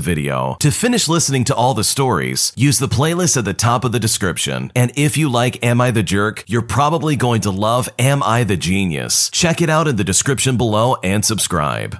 video. 0.00 0.56
To 0.60 0.70
finish 0.70 1.08
listening 1.08 1.44
to 1.44 1.54
all 1.54 1.74
the 1.74 1.84
stories, 1.84 2.52
use 2.56 2.78
the 2.78 2.88
playlist 2.88 3.36
at 3.36 3.44
the 3.44 3.52
top 3.52 3.84
of 3.84 3.92
the 3.92 4.00
description. 4.00 4.72
And 4.74 4.90
if 4.96 5.18
you 5.18 5.28
like 5.28 5.62
Am 5.62 5.78
I 5.78 5.90
the 5.90 6.02
Jerk, 6.02 6.42
you're 6.46 6.62
probably 6.62 7.16
going 7.16 7.42
to 7.42 7.50
love 7.50 7.90
Am 7.98 8.22
I 8.22 8.44
the 8.44 8.56
Genius. 8.56 9.28
Check 9.28 9.60
it 9.60 9.68
out 9.68 9.88
in 9.88 9.96
the 9.96 10.04
description 10.04 10.56
below 10.56 10.96
and 11.04 11.22
subscribe. 11.22 11.90